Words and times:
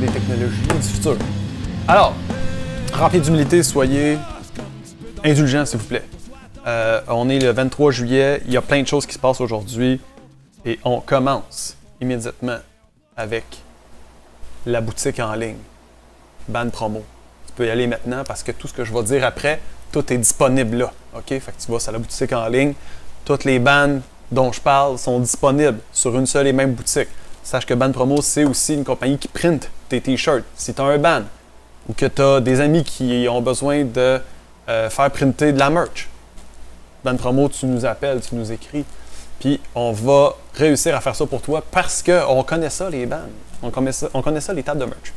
des 0.00 0.06
technologies 0.06 0.62
du 0.62 0.88
futur. 0.88 1.16
Alors, 1.88 2.14
rempli 2.92 3.20
d'humilité, 3.20 3.62
soyez 3.62 4.18
indulgents, 5.24 5.66
s'il 5.66 5.78
vous 5.78 5.86
plaît. 5.86 6.04
Euh, 6.66 7.00
on 7.08 7.28
est 7.28 7.40
le 7.40 7.50
23 7.50 7.90
juillet, 7.90 8.40
il 8.46 8.52
y 8.52 8.56
a 8.56 8.62
plein 8.62 8.82
de 8.82 8.86
choses 8.86 9.06
qui 9.06 9.14
se 9.14 9.18
passent 9.18 9.40
aujourd'hui 9.40 10.00
et 10.64 10.78
on 10.84 11.00
commence 11.00 11.76
immédiatement 12.00 12.58
avec 13.16 13.44
la 14.64 14.80
boutique 14.80 15.18
en 15.18 15.34
ligne, 15.34 15.56
Ban 16.48 16.70
Promo. 16.70 17.02
Tu 17.46 17.52
peux 17.54 17.66
y 17.66 17.70
aller 17.70 17.88
maintenant 17.88 18.22
parce 18.24 18.42
que 18.42 18.52
tout 18.52 18.68
ce 18.68 18.74
que 18.74 18.84
je 18.84 18.92
vais 18.92 19.02
dire 19.02 19.24
après, 19.24 19.60
tout 19.90 20.12
est 20.12 20.18
disponible 20.18 20.76
là. 20.78 20.92
OK? 21.16 21.28
Fait 21.28 21.40
que 21.40 21.64
tu 21.64 21.70
vas 21.70 21.80
sur 21.80 21.92
la 21.92 21.98
boutique 21.98 22.32
en 22.32 22.46
ligne, 22.46 22.74
toutes 23.24 23.44
les 23.44 23.58
bandes 23.58 24.00
dont 24.30 24.52
je 24.52 24.60
parle 24.60 24.98
sont 24.98 25.18
disponibles 25.18 25.78
sur 25.92 26.16
une 26.16 26.26
seule 26.26 26.46
et 26.46 26.52
même 26.52 26.72
boutique. 26.72 27.08
Sache 27.42 27.66
que 27.66 27.74
Ban 27.74 27.90
Promo, 27.90 28.22
c'est 28.22 28.44
aussi 28.44 28.74
une 28.74 28.84
compagnie 28.84 29.18
qui 29.18 29.28
print 29.28 29.68
t-shirts. 30.00 30.44
Si 30.56 30.74
tu 30.74 30.80
as 30.80 30.84
un 30.84 30.98
ban 30.98 31.22
ou 31.88 31.92
que 31.92 32.06
tu 32.06 32.22
as 32.22 32.40
des 32.40 32.60
amis 32.60 32.84
qui 32.84 33.26
ont 33.28 33.42
besoin 33.42 33.84
de 33.84 34.20
euh, 34.68 34.90
faire 34.90 35.10
printer 35.10 35.52
de 35.52 35.58
la 35.58 35.70
merch, 35.70 36.08
Ban 37.04 37.16
Promo, 37.16 37.48
tu 37.48 37.66
nous 37.66 37.84
appelles, 37.84 38.20
tu 38.20 38.34
nous 38.34 38.52
écris. 38.52 38.84
Puis 39.40 39.60
on 39.74 39.92
va 39.92 40.36
réussir 40.54 40.94
à 40.94 41.00
faire 41.00 41.16
ça 41.16 41.26
pour 41.26 41.42
toi 41.42 41.64
parce 41.68 42.02
qu'on 42.02 42.44
connaît 42.44 42.70
ça, 42.70 42.88
les 42.88 43.06
bands. 43.06 43.26
On 43.62 43.70
connaît 43.70 43.92
ça, 43.92 44.08
on 44.14 44.22
connaît 44.22 44.40
ça 44.40 44.52
les 44.52 44.62
tables 44.62 44.80
de 44.80 44.84
merch. 44.84 45.12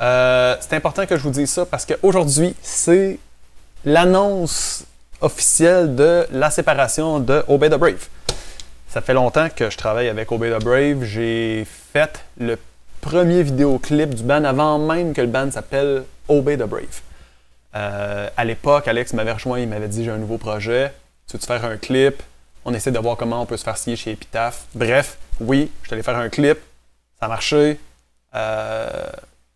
Euh, 0.00 0.56
c'est 0.60 0.74
important 0.74 1.06
que 1.06 1.16
je 1.16 1.22
vous 1.22 1.30
dise 1.30 1.50
ça 1.50 1.66
parce 1.66 1.84
qu'aujourd'hui, 1.84 2.54
c'est 2.62 3.18
l'annonce 3.84 4.84
officielle 5.20 5.94
de 5.94 6.26
la 6.30 6.50
séparation 6.50 7.20
de 7.20 7.44
Obey 7.48 7.70
the 7.70 7.74
Brave. 7.74 8.08
Ça 8.88 9.00
fait 9.00 9.14
longtemps 9.14 9.48
que 9.54 9.68
je 9.68 9.76
travaille 9.76 10.08
avec 10.08 10.32
Obey 10.32 10.50
the 10.50 10.62
Brave. 10.62 11.04
J'ai 11.04 11.66
fait 11.92 12.24
le 12.38 12.58
premier 13.06 13.44
vidéoclip 13.44 14.16
du 14.16 14.24
band 14.24 14.42
avant 14.42 14.80
même 14.80 15.14
que 15.14 15.20
le 15.20 15.28
band 15.28 15.52
s'appelle 15.52 16.02
Obey 16.26 16.56
the 16.56 16.64
Brave. 16.64 17.02
Euh, 17.76 18.28
à 18.36 18.44
l'époque, 18.44 18.88
Alex 18.88 19.12
m'avait 19.12 19.30
rejoint, 19.30 19.60
il 19.60 19.68
m'avait 19.68 19.86
dit 19.86 20.04
j'ai 20.04 20.10
un 20.10 20.16
nouveau 20.16 20.38
projet, 20.38 20.92
tu 21.28 21.36
veux 21.36 21.40
-tu 21.40 21.46
faire 21.46 21.64
un 21.64 21.76
clip? 21.76 22.20
On 22.64 22.74
essaie 22.74 22.90
de 22.90 22.98
voir 22.98 23.16
comment 23.16 23.40
on 23.40 23.46
peut 23.46 23.56
se 23.56 23.62
faire 23.62 23.76
signer 23.76 23.94
chez 23.96 24.10
Epitaph. 24.10 24.64
Bref, 24.74 25.18
oui, 25.38 25.70
je 25.84 25.94
suis 25.94 26.02
faire 26.02 26.16
un 26.16 26.28
clip, 26.28 26.58
ça 27.20 27.26
a 27.26 27.28
marché. 27.28 27.78
Euh, 28.34 28.88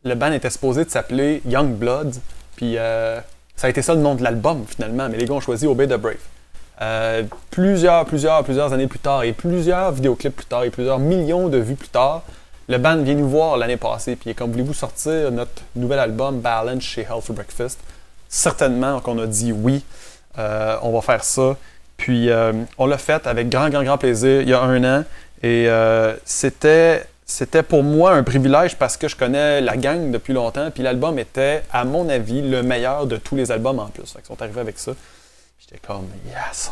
le 0.05 0.15
band 0.15 0.31
était 0.31 0.51
supposé 0.51 0.84
de 0.84 0.91
s'appeler 0.91 1.43
Young 1.45 1.75
Blood, 1.75 2.15
puis 2.55 2.78
euh, 2.78 3.19
ça 3.56 3.67
a 3.67 3.71
été 3.71 3.83
ça 3.83 3.95
le 3.95 4.01
nom 4.01 4.15
de 4.15 4.23
l'album 4.23 4.65
finalement, 4.65 5.09
mais 5.09 5.19
les 5.19 5.25
gars 5.27 5.34
ont 5.34 5.41
choisi 5.41 5.67
Obey 5.67 5.89
the 5.89 5.98
Brave. 5.98 6.25
Plusieurs, 7.51 8.05
plusieurs, 8.05 8.45
plusieurs 8.45 8.73
années 8.73 8.87
plus 8.87 9.01
tard, 9.01 9.25
et 9.25 9.33
plusieurs 9.33 9.91
vidéoclips 9.91 10.37
plus 10.37 10.47
tard, 10.47 10.62
et 10.62 10.71
plusieurs 10.71 11.01
millions 11.01 11.48
de 11.48 11.59
vues 11.59 11.75
plus 11.75 11.89
tard, 11.89 12.23
le 12.70 12.78
band 12.78 12.98
vient 12.98 13.16
nous 13.16 13.28
voir 13.28 13.56
l'année 13.56 13.76
passée, 13.76 14.14
puis 14.14 14.32
comme 14.32 14.52
voulez-vous 14.52 14.74
sortir 14.74 15.32
notre 15.32 15.62
nouvel 15.74 15.98
album 15.98 16.38
Balance 16.38 16.84
chez 16.84 17.00
Health 17.00 17.24
for 17.24 17.34
Breakfast? 17.34 17.80
Certainement 18.28 19.00
qu'on 19.00 19.18
a 19.18 19.26
dit 19.26 19.50
oui, 19.50 19.84
euh, 20.38 20.76
on 20.82 20.92
va 20.92 21.00
faire 21.00 21.24
ça. 21.24 21.56
Puis 21.96 22.30
euh, 22.30 22.52
on 22.78 22.86
l'a 22.86 22.96
fait 22.96 23.26
avec 23.26 23.48
grand, 23.48 23.70
grand, 23.70 23.82
grand 23.82 23.98
plaisir 23.98 24.42
il 24.42 24.48
y 24.48 24.54
a 24.54 24.62
un 24.62 24.84
an, 24.84 25.04
et 25.42 25.68
euh, 25.68 26.14
c'était 26.24 27.02
pour 27.68 27.82
moi 27.82 28.12
un 28.12 28.22
privilège 28.22 28.76
parce 28.76 28.96
que 28.96 29.08
je 29.08 29.16
connais 29.16 29.60
la 29.60 29.76
gang 29.76 30.12
depuis 30.12 30.32
longtemps, 30.32 30.70
puis 30.70 30.84
l'album 30.84 31.18
était, 31.18 31.64
à 31.72 31.84
mon 31.84 32.08
avis, 32.08 32.41
le 32.41 32.62
meilleur 32.62 33.06
de 33.06 33.16
tous 33.16 33.34
les 33.34 33.50
albums 33.50 33.80
en 33.80 33.86
plus. 33.86 34.12
Fait 34.12 34.18
qu'ils 34.18 34.26
sont 34.26 34.41
arrivés 34.41 34.60
avec 34.60 34.78
ça. 34.78 34.92
J'étais 35.58 35.80
comme, 35.84 36.06
yes! 36.24 36.70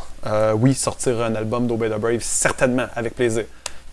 Oui, 0.55 0.75
sortir 0.75 1.21
un 1.23 1.35
album 1.35 1.67
d'Obey 1.67 1.91
the 1.91 1.99
Brave, 1.99 2.21
certainement, 2.21 2.87
avec 2.95 3.17
plaisir. 3.17 3.47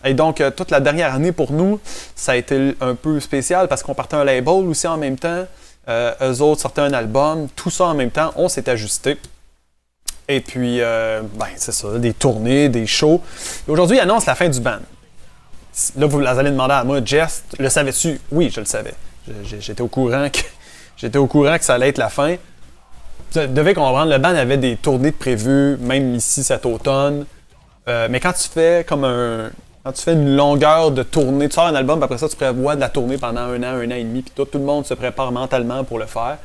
Et 0.05 0.13
donc, 0.13 0.39
euh, 0.39 0.51
toute 0.51 0.71
la 0.71 0.79
dernière 0.79 1.13
année 1.13 1.31
pour 1.31 1.51
nous, 1.51 1.79
ça 2.15 2.33
a 2.33 2.35
été 2.35 2.75
un 2.79 2.95
peu 2.95 3.19
spécial 3.19 3.67
parce 3.67 3.81
qu'on 3.83 3.95
partait 3.95 4.15
un 4.15 4.23
label 4.23 4.67
aussi 4.67 4.87
en 4.87 4.97
même 4.97 5.17
temps. 5.17 5.45
Euh, 5.88 6.13
eux 6.21 6.41
autres 6.41 6.61
sortaient 6.61 6.81
un 6.81 6.93
album, 6.93 7.47
tout 7.55 7.69
ça 7.69 7.85
en 7.85 7.95
même 7.95 8.11
temps, 8.11 8.31
on 8.35 8.47
s'est 8.47 8.69
ajusté. 8.69 9.17
Et 10.27 10.39
puis, 10.39 10.81
euh, 10.81 11.21
ben, 11.35 11.47
c'est 11.55 11.71
ça, 11.71 11.99
des 11.99 12.13
tournées, 12.13 12.69
des 12.69 12.88
shows. 12.88 13.21
Aujourd'hui, 13.67 13.97
ils 13.97 14.01
annoncent 14.01 14.25
la 14.27 14.35
fin 14.35 14.49
du 14.49 14.59
band. 14.59 14.79
Là, 15.97 16.05
vous 16.05 16.19
allez 16.25 16.51
demander 16.51 16.73
à 16.73 16.83
moi, 16.83 17.01
Jess, 17.03 17.44
le 17.59 17.69
savais-tu? 17.69 18.19
Oui, 18.31 18.49
je 18.53 18.59
le 18.59 18.65
savais. 18.65 18.94
J'étais 19.44 19.81
au 19.81 19.88
courant 19.88 20.29
que 20.29 20.39
j'étais 20.97 21.17
au 21.17 21.27
courant 21.27 21.57
que 21.57 21.63
ça 21.65 21.75
allait 21.75 21.89
être 21.89 21.97
la 21.97 22.09
fin. 22.09 22.35
Vous 23.33 23.47
devez 23.47 23.73
comprendre, 23.73 24.11
le 24.11 24.17
band 24.17 24.29
avait 24.29 24.57
des 24.57 24.77
tournées 24.77 25.11
prévues, 25.11 25.77
même 25.77 26.15
ici 26.15 26.44
cet 26.44 26.65
automne. 26.65 27.25
Euh, 27.88 28.07
mais 28.09 28.19
quand 28.19 28.33
tu 28.33 28.49
fais 28.49 28.85
comme 28.88 29.03
un. 29.03 29.51
Quand 29.85 29.91
tu 29.91 30.01
fais 30.01 30.13
une 30.13 30.35
longueur 30.35 30.90
de 30.90 31.03
tournée, 31.03 31.47
tu 31.47 31.53
sors 31.53 31.68
un 31.68 31.75
album, 31.75 32.00
puis 32.00 32.06
après 32.06 32.18
ça, 32.18 32.28
tu 32.28 32.35
prévois 32.35 32.75
de 32.75 32.79
la 32.81 32.90
tournée 32.90 33.19
pendant 33.19 33.41
un 33.41 33.62
an, 33.62 33.68
un 33.68 33.91
an 33.91 33.96
et 33.96 34.03
demi, 34.03 34.23
puis 34.23 34.34
tout, 34.35 34.47
le 34.57 34.59
monde 34.59 34.84
se 34.84 34.96
prépare 34.96 35.31
mentalement 35.31 35.84
pour 35.84 36.00
le 36.00 36.07
faire. 36.07 36.40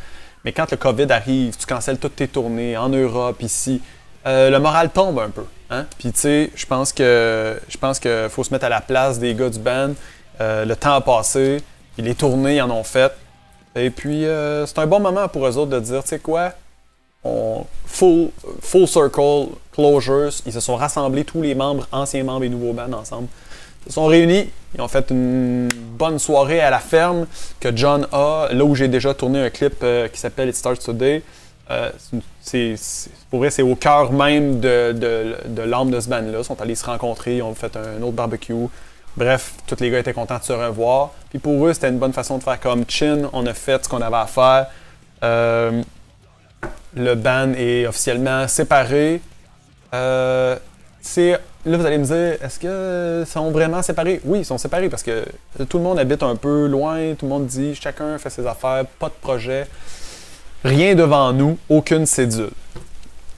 Mais 0.44 0.52
quand 0.52 0.70
le 0.70 0.76
COVID 0.76 1.10
arrive, 1.10 1.56
tu 1.56 1.64
cancelles 1.64 1.96
toutes 1.96 2.16
tes 2.16 2.28
tournées 2.28 2.76
en 2.76 2.90
Europe, 2.90 3.40
ici, 3.40 3.80
euh, 4.26 4.50
le 4.50 4.58
moral 4.58 4.90
tombe 4.90 5.18
un 5.20 5.30
peu. 5.30 5.46
Hein? 5.70 5.86
Puis 5.98 6.12
tu 6.12 6.20
sais, 6.20 6.50
je 6.54 6.66
pense 6.66 6.92
que 6.92 7.58
je 7.66 7.78
pense 7.78 7.98
qu'il 7.98 8.28
faut 8.28 8.44
se 8.44 8.52
mettre 8.52 8.66
à 8.66 8.68
la 8.68 8.82
place 8.82 9.18
des 9.18 9.34
gars 9.34 9.48
du 9.48 9.58
band. 9.58 9.92
Euh, 10.42 10.66
le 10.66 10.76
temps 10.76 10.92
a 10.92 11.00
passé, 11.00 11.62
les 11.96 12.14
tournées 12.14 12.56
ils 12.56 12.60
en 12.60 12.70
ont 12.70 12.84
fait. 12.84 13.10
Et 13.74 13.88
puis 13.88 14.26
euh, 14.26 14.66
c'est 14.66 14.80
un 14.80 14.86
bon 14.86 15.00
moment 15.00 15.28
pour 15.28 15.46
eux 15.46 15.56
autres 15.56 15.70
de 15.70 15.80
dire, 15.80 16.02
tu 16.02 16.10
sais 16.10 16.18
quoi, 16.18 16.52
on, 17.24 17.64
full, 17.86 18.30
full 18.60 18.86
circle 18.86 19.48
closures, 19.72 20.32
ils 20.46 20.52
se 20.52 20.60
sont 20.60 20.76
rassemblés 20.76 21.24
tous 21.24 21.42
les 21.42 21.54
membres, 21.54 21.86
anciens 21.92 22.24
membres 22.24 22.44
et 22.44 22.48
nouveaux 22.48 22.72
bands 22.72 22.92
ensemble. 22.92 23.28
Ils 23.86 23.90
se 23.90 23.94
sont 23.94 24.06
réunis, 24.06 24.50
ils 24.74 24.80
ont 24.80 24.88
fait 24.88 25.10
une 25.10 25.68
bonne 25.98 26.18
soirée 26.18 26.60
à 26.60 26.70
la 26.70 26.78
ferme 26.78 27.26
que 27.58 27.74
John 27.74 28.06
a, 28.12 28.48
là 28.50 28.64
où 28.64 28.74
j'ai 28.74 28.88
déjà 28.88 29.14
tourné 29.14 29.40
un 29.40 29.50
clip 29.50 29.74
euh, 29.82 30.08
qui 30.08 30.18
s'appelle 30.18 30.48
It 30.48 30.56
Starts 30.56 30.80
Today. 30.84 31.22
Euh, 31.70 31.90
c'est, 32.40 32.74
pour 33.30 33.38
vrai, 33.38 33.50
c'est 33.50 33.62
au 33.62 33.76
cœur 33.76 34.12
même 34.12 34.60
de, 34.60 34.92
de, 34.92 35.36
de 35.46 35.62
l'âme 35.62 35.90
de 35.90 36.00
ce 36.00 36.08
band-là. 36.08 36.38
Ils 36.38 36.44
sont 36.44 36.60
allés 36.60 36.74
se 36.74 36.84
rencontrer, 36.84 37.36
ils 37.36 37.42
ont 37.42 37.54
fait 37.54 37.76
un 37.76 38.02
autre 38.02 38.12
barbecue. 38.12 38.54
Bref, 39.16 39.54
tous 39.66 39.80
les 39.80 39.90
gars 39.90 40.00
étaient 40.00 40.12
contents 40.12 40.38
de 40.38 40.44
se 40.44 40.52
revoir. 40.52 41.10
Puis 41.30 41.38
pour 41.38 41.64
eux, 41.66 41.72
c'était 41.72 41.88
une 41.88 41.98
bonne 41.98 42.12
façon 42.12 42.38
de 42.38 42.42
faire 42.42 42.58
comme 42.60 42.84
Chin. 42.88 43.28
On 43.32 43.46
a 43.46 43.54
fait 43.54 43.84
ce 43.84 43.88
qu'on 43.88 44.00
avait 44.00 44.16
à 44.16 44.26
faire. 44.26 44.66
Euh, 45.22 45.82
le 46.94 47.14
band 47.14 47.52
est 47.56 47.86
officiellement 47.86 48.46
séparé. 48.48 49.20
Euh, 49.94 50.56
là, 51.16 51.38
vous 51.64 51.86
allez 51.86 51.98
me 51.98 52.04
dire, 52.04 52.36
est-ce 52.42 52.58
qu'ils 52.58 53.26
sont 53.26 53.50
vraiment 53.50 53.82
séparés? 53.82 54.20
Oui, 54.24 54.40
ils 54.40 54.44
sont 54.44 54.58
séparés 54.58 54.88
parce 54.88 55.02
que 55.02 55.24
tout 55.68 55.78
le 55.78 55.84
monde 55.84 55.98
habite 55.98 56.22
un 56.22 56.36
peu 56.36 56.66
loin. 56.66 57.14
Tout 57.14 57.26
le 57.26 57.30
monde 57.30 57.46
dit, 57.46 57.74
chacun 57.74 58.18
fait 58.18 58.30
ses 58.30 58.46
affaires, 58.46 58.84
pas 58.98 59.08
de 59.08 59.14
projet. 59.20 59.66
Rien 60.64 60.94
devant 60.94 61.32
nous, 61.32 61.58
aucune 61.68 62.06
cédule. 62.06 62.50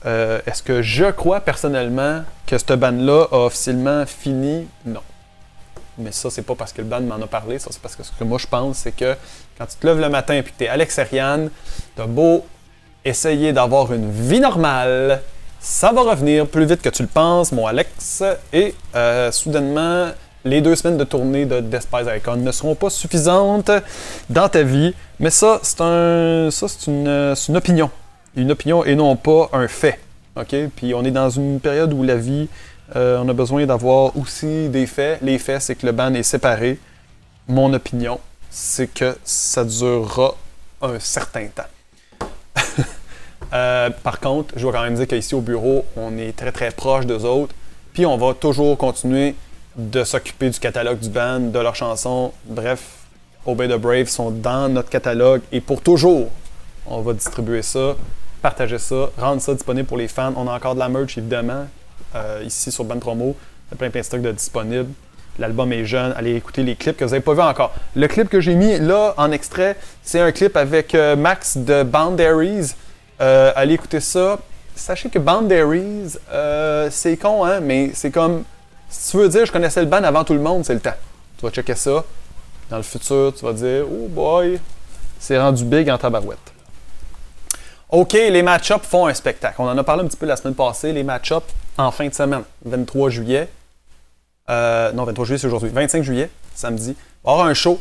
Euh, 0.05 0.41
Est-ce 0.45 0.61
que 0.61 0.81
je 0.81 1.05
crois 1.11 1.39
personnellement 1.39 2.23
que 2.45 2.57
cette 2.57 2.73
band-là 2.73 3.27
a 3.31 3.45
officiellement 3.45 4.05
fini? 4.05 4.67
Non. 4.85 4.99
Mais 5.97 6.11
ça, 6.11 6.29
c'est 6.29 6.41
pas 6.41 6.55
parce 6.55 6.73
que 6.73 6.81
le 6.81 6.87
band 6.87 7.01
m'en 7.01 7.21
a 7.21 7.27
parlé, 7.27 7.59
ça 7.59 7.69
c'est 7.71 7.81
parce 7.81 7.95
que 7.95 8.03
ce 8.03 8.11
que 8.11 8.23
moi 8.23 8.39
je 8.39 8.47
pense, 8.47 8.79
c'est 8.79 8.91
que 8.91 9.15
quand 9.57 9.65
tu 9.67 9.75
te 9.77 9.85
lèves 9.85 9.99
le 9.99 10.09
matin 10.09 10.33
et 10.33 10.43
que 10.43 10.49
tu 10.57 10.63
es 10.63 10.67
Alex 10.67 10.97
Ariane, 10.97 11.49
t'as 11.95 12.07
beau 12.07 12.45
essayer 13.05 13.53
d'avoir 13.53 13.93
une 13.93 14.09
vie 14.11 14.39
normale, 14.39 15.21
ça 15.59 15.91
va 15.91 16.01
revenir 16.01 16.47
plus 16.47 16.65
vite 16.65 16.81
que 16.81 16.89
tu 16.89 17.03
le 17.03 17.07
penses, 17.07 17.51
mon 17.51 17.67
Alex, 17.67 18.23
et 18.51 18.75
euh, 18.95 19.31
soudainement, 19.31 20.09
les 20.45 20.61
deux 20.61 20.75
semaines 20.75 20.97
de 20.97 21.03
tournée 21.03 21.45
de 21.45 21.61
Despise 21.61 22.07
Icon 22.17 22.35
ne 22.35 22.51
seront 22.51 22.75
pas 22.75 22.89
suffisantes 22.89 23.71
dans 24.29 24.49
ta 24.49 24.63
vie. 24.63 24.93
Mais 25.19 25.29
ça, 25.29 25.59
c'est 25.63 25.81
un, 25.81 26.49
une, 26.87 27.35
une 27.47 27.57
opinion. 27.57 27.89
Une 28.35 28.51
opinion 28.51 28.83
et 28.83 28.95
non 28.95 29.15
pas 29.15 29.49
un 29.53 29.67
fait. 29.67 29.99
OK? 30.35 30.55
Puis 30.75 30.93
on 30.93 31.05
est 31.05 31.11
dans 31.11 31.29
une 31.29 31.59
période 31.59 31.93
où 31.93 32.03
la 32.03 32.15
vie, 32.15 32.49
euh, 32.95 33.21
on 33.23 33.29
a 33.29 33.33
besoin 33.33 33.65
d'avoir 33.65 34.17
aussi 34.17 34.67
des 34.69 34.85
faits. 34.85 35.19
Les 35.21 35.39
faits, 35.39 35.61
c'est 35.61 35.75
que 35.75 35.85
le 35.85 35.91
band 35.91 36.13
est 36.13 36.23
séparé. 36.23 36.79
Mon 37.47 37.73
opinion, 37.73 38.19
c'est 38.49 38.87
que 38.87 39.15
ça 39.23 39.63
durera 39.63 40.35
un 40.81 40.99
certain 40.99 41.47
temps. 41.47 41.63
Euh, 43.53 43.89
par 44.03 44.19
contre, 44.19 44.53
je 44.55 44.61
dois 44.61 44.71
quand 44.71 44.83
même 44.83 44.95
dire 44.95 45.07
qu'ici 45.07 45.35
au 45.35 45.41
bureau, 45.41 45.85
on 45.95 46.17
est 46.17 46.35
très 46.35 46.51
très 46.51 46.71
proche 46.71 47.05
d'eux 47.05 47.23
autres. 47.23 47.53
Puis 47.93 48.05
on 48.05 48.17
va 48.17 48.33
toujours 48.33 48.77
continuer 48.77 49.35
de 49.75 50.03
s'occuper 50.03 50.49
du 50.49 50.59
catalogue 50.59 50.99
du 50.99 51.09
band, 51.09 51.39
de 51.39 51.59
leurs 51.59 51.75
chansons. 51.75 52.31
Bref, 52.45 52.81
Obey 53.45 53.67
the 53.67 53.79
Brave 53.79 54.07
sont 54.07 54.31
dans 54.31 54.69
notre 54.69 54.89
catalogue 54.89 55.41
et 55.51 55.61
pour 55.61 55.81
toujours, 55.81 56.29
on 56.87 57.01
va 57.01 57.13
distribuer 57.13 57.61
ça, 57.61 57.95
partager 58.41 58.79
ça, 58.79 59.09
rendre 59.17 59.41
ça 59.41 59.53
disponible 59.53 59.87
pour 59.87 59.97
les 59.97 60.07
fans. 60.07 60.33
On 60.35 60.47
a 60.47 60.55
encore 60.55 60.73
de 60.73 60.79
la 60.79 60.89
merch 60.89 61.17
évidemment 61.17 61.67
euh, 62.15 62.41
ici 62.45 62.71
sur 62.71 62.85
Band 62.85 62.99
Promo. 62.99 63.35
Il 63.67 63.73
y 63.73 63.75
a 63.75 63.77
plein 63.77 63.89
plein 63.89 64.01
de 64.01 64.05
stocks 64.05 64.21
de 64.21 64.31
disponibles. 64.31 64.89
L'album 65.39 65.71
est 65.73 65.85
jeune. 65.85 66.13
Allez 66.15 66.35
écouter 66.35 66.63
les 66.63 66.75
clips 66.75 66.95
que 66.97 67.05
vous 67.05 67.11
n'avez 67.11 67.23
pas 67.23 67.33
vu 67.33 67.41
encore. 67.41 67.73
Le 67.95 68.07
clip 68.07 68.29
que 68.29 68.39
j'ai 68.39 68.55
mis 68.55 68.77
là 68.79 69.13
en 69.17 69.31
extrait, 69.31 69.75
c'est 70.03 70.19
un 70.19 70.31
clip 70.31 70.55
avec 70.55 70.93
euh, 70.93 71.15
Max 71.15 71.57
de 71.57 71.83
Boundaries. 71.83 72.73
Euh, 73.21 73.51
allez 73.55 73.75
écouter 73.75 73.99
ça. 73.99 74.39
Sachez 74.75 75.09
que 75.09 75.19
Boundaries, 75.19 76.17
euh, 76.31 76.89
c'est 76.91 77.17
con, 77.17 77.45
hein, 77.45 77.59
mais 77.59 77.91
c'est 77.93 78.11
comme. 78.11 78.43
Si 78.89 79.11
tu 79.11 79.17
veux 79.17 79.29
dire, 79.29 79.45
je 79.45 79.51
connaissais 79.51 79.81
le 79.81 79.87
band 79.87 80.03
avant 80.03 80.23
tout 80.23 80.33
le 80.33 80.39
monde, 80.39 80.65
c'est 80.65 80.73
le 80.73 80.79
temps. 80.79 80.95
Tu 81.37 81.45
vas 81.45 81.51
checker 81.51 81.75
ça. 81.75 82.03
Dans 82.69 82.77
le 82.77 82.83
futur, 82.83 83.33
tu 83.35 83.45
vas 83.45 83.53
dire, 83.53 83.85
oh 83.89 84.07
boy, 84.07 84.59
c'est 85.19 85.39
rendu 85.39 85.63
big 85.63 85.89
en 85.89 85.97
tabarouette. 85.97 86.53
OK, 87.89 88.13
les 88.13 88.41
match-ups 88.41 88.87
font 88.87 89.05
un 89.05 89.13
spectacle. 89.13 89.55
On 89.59 89.67
en 89.67 89.77
a 89.77 89.83
parlé 89.83 90.03
un 90.03 90.07
petit 90.07 90.17
peu 90.17 90.25
la 90.25 90.35
semaine 90.35 90.55
passée. 90.55 90.93
Les 90.93 91.03
match-ups 91.03 91.45
en 91.77 91.91
fin 91.91 92.07
de 92.07 92.13
semaine, 92.13 92.43
23 92.65 93.09
juillet. 93.09 93.49
Euh, 94.49 94.91
non, 94.93 95.03
23 95.03 95.25
juillet, 95.25 95.37
c'est 95.37 95.47
aujourd'hui. 95.47 95.69
25 95.69 96.03
juillet, 96.03 96.29
samedi. 96.55 96.91
Y 96.91 97.29
avoir 97.29 97.45
un 97.45 97.53
show. 97.53 97.79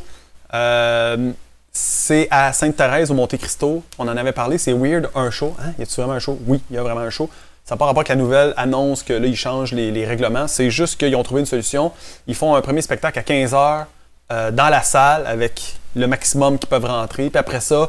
Euh, 0.55 1.33
c'est 1.73 2.29
à 2.31 2.53
Sainte-Thérèse 2.53 3.11
au 3.11 3.15
Monte 3.15 3.37
Cristo. 3.39 3.83
On 3.99 4.07
en 4.07 4.17
avait 4.17 4.33
parlé. 4.33 4.59
C'est 4.59 4.75
weird, 4.75 5.09
un 5.15 5.31
show. 5.31 5.55
Hein? 5.59 5.73
Y 5.79 5.83
a-tu 5.83 5.95
vraiment 6.01 6.13
un 6.13 6.19
show? 6.19 6.39
Oui, 6.47 6.61
il 6.71 6.77
y 6.77 6.79
a 6.79 6.83
vraiment 6.83 7.01
un 7.01 7.11
show. 7.11 7.31
Ça 7.65 7.75
n'a 7.75 7.79
pas 7.79 7.87
rapport 7.87 8.01
avec 8.01 8.09
la 8.09 8.17
nouvelle 8.17 8.53
annonce 8.57 9.03
que 9.03 9.15
là, 9.15 9.27
ils 9.27 9.37
changent 9.37 9.73
les, 9.73 10.05
règlements. 10.05 10.49
C'est 10.49 10.71
juste 10.71 10.99
qu'ils 10.99 11.17
ont 11.17 11.23
trouvé 11.23 11.41
une 11.41 11.47
solution. 11.47 11.93
Ils 12.27 12.35
font 12.35 12.55
un 12.55 12.61
premier 12.61 12.83
spectacle 12.83 13.19
à 13.19 13.23
15 13.23 13.53
h 13.53 13.85
euh, 14.33 14.51
dans 14.51 14.69
la 14.69 14.83
salle 14.83 15.27
avec 15.27 15.77
le 15.97 16.07
maximum 16.07 16.59
qui 16.59 16.67
peuvent 16.67 16.85
rentrer. 16.85 17.31
Puis 17.31 17.39
après 17.39 17.61
ça, 17.61 17.89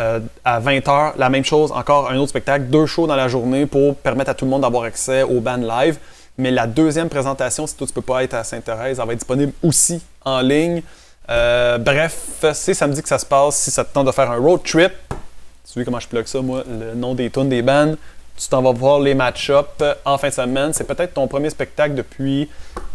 euh, 0.00 0.20
à 0.44 0.60
20h, 0.60 1.12
la 1.16 1.30
même 1.30 1.44
chose, 1.44 1.72
encore 1.72 2.10
un 2.10 2.16
autre 2.16 2.30
spectacle, 2.30 2.64
deux 2.64 2.86
shows 2.86 3.06
dans 3.06 3.16
la 3.16 3.28
journée 3.28 3.64
pour 3.64 3.96
permettre 3.96 4.30
à 4.30 4.34
tout 4.34 4.44
le 4.44 4.50
monde 4.50 4.62
d'avoir 4.62 4.84
accès 4.84 5.22
au 5.22 5.40
band 5.40 5.56
live. 5.56 5.98
Mais 6.36 6.50
la 6.50 6.66
deuxième 6.66 7.08
présentation, 7.08 7.66
si 7.66 7.76
toi 7.76 7.86
tu 7.86 7.92
peux 7.92 8.02
pas 8.02 8.24
être 8.24 8.34
à 8.34 8.44
Sainte-Thérèse, 8.44 8.98
elle 8.98 9.06
va 9.06 9.12
être 9.12 9.18
disponible 9.20 9.52
aussi 9.62 10.02
en 10.24 10.40
ligne. 10.40 10.82
Euh, 11.30 11.78
bref, 11.78 12.44
c'est 12.52 12.74
samedi 12.74 13.02
que 13.02 13.08
ça 13.08 13.18
se 13.18 13.26
passe. 13.26 13.56
Si 13.56 13.70
ça 13.70 13.84
te 13.84 13.92
tente 13.92 14.06
de 14.06 14.12
faire 14.12 14.30
un 14.30 14.36
road 14.36 14.62
trip, 14.64 14.92
tu 15.10 15.74
vois 15.74 15.84
comment 15.84 16.00
je 16.00 16.08
plug 16.08 16.26
ça, 16.26 16.40
moi, 16.42 16.64
le 16.68 16.94
nom 16.94 17.14
des 17.14 17.30
tunes 17.30 17.48
des 17.48 17.62
bands, 17.62 17.94
tu 18.36 18.48
t'en 18.48 18.62
vas 18.62 18.72
voir 18.72 19.00
les 19.00 19.14
match-up 19.14 19.82
en 20.04 20.18
fin 20.18 20.28
de 20.28 20.34
semaine. 20.34 20.72
C'est 20.72 20.86
peut-être 20.86 21.14
ton 21.14 21.28
premier 21.28 21.50
spectacle 21.50 21.94
depuis 21.94 22.50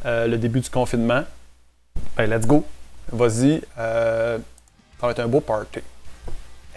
le 0.06 0.36
début 0.36 0.60
du 0.60 0.70
confinement. 0.70 1.24
Ben, 2.16 2.30
let's 2.30 2.46
go. 2.46 2.66
Vas-y. 3.12 3.62
ça 3.76 4.40
va 5.02 5.12
être 5.12 5.20
un 5.20 5.28
beau 5.28 5.40
party. 5.40 5.80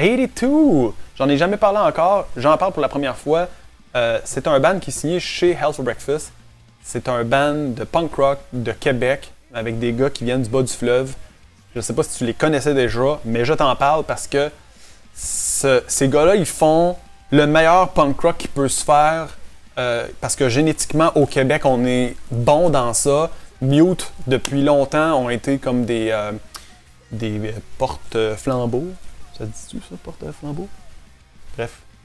82! 0.00 0.92
J'en 1.16 1.28
ai 1.28 1.36
jamais 1.36 1.58
parlé 1.58 1.78
encore. 1.78 2.26
J'en 2.36 2.56
parle 2.56 2.72
pour 2.72 2.80
la 2.80 2.88
première 2.88 3.16
fois. 3.16 3.48
Euh, 3.94 4.18
c'est 4.24 4.46
un 4.46 4.58
band 4.60 4.78
qui 4.78 4.90
est 4.90 4.92
signé 4.92 5.20
chez 5.20 5.50
Hell 5.50 5.74
for 5.74 5.84
Breakfast. 5.84 6.32
C'est 6.82 7.08
un 7.08 7.24
band 7.24 7.74
de 7.76 7.84
punk 7.84 8.14
rock 8.14 8.38
de 8.52 8.72
Québec 8.72 9.30
avec 9.52 9.78
des 9.78 9.92
gars 9.92 10.08
qui 10.08 10.24
viennent 10.24 10.42
du 10.42 10.48
bas 10.48 10.62
du 10.62 10.72
fleuve. 10.72 11.14
Je 11.74 11.80
sais 11.80 11.92
pas 11.92 12.02
si 12.02 12.18
tu 12.18 12.26
les 12.26 12.34
connaissais 12.34 12.74
déjà, 12.74 13.20
mais 13.24 13.44
je 13.44 13.54
t'en 13.54 13.74
parle 13.76 14.04
parce 14.04 14.26
que 14.26 14.50
ces 15.14 16.08
gars-là, 16.08 16.36
ils 16.36 16.46
font 16.46 16.96
le 17.30 17.46
meilleur 17.46 17.90
punk 17.90 18.20
rock 18.20 18.38
qui 18.38 18.48
peut 18.48 18.68
se 18.68 18.84
faire 18.84 19.28
euh, 19.78 20.06
parce 20.20 20.36
que 20.36 20.48
génétiquement, 20.48 21.12
au 21.14 21.26
Québec, 21.26 21.64
on 21.64 21.84
est 21.86 22.16
bon 22.30 22.70
dans 22.70 22.92
ça. 22.92 23.30
Mute, 23.60 24.12
depuis 24.26 24.62
longtemps, 24.62 25.14
ont 25.14 25.30
été 25.30 25.58
comme 25.58 25.84
des, 25.84 26.10
euh, 26.10 26.32
des 27.12 27.54
porte-flambeaux. 27.78 28.88
Ça 29.38 29.44
dit-tu 29.44 29.78
ça, 29.78 29.96
porte-flambeau? 30.02 30.68
Bref, 31.56 31.78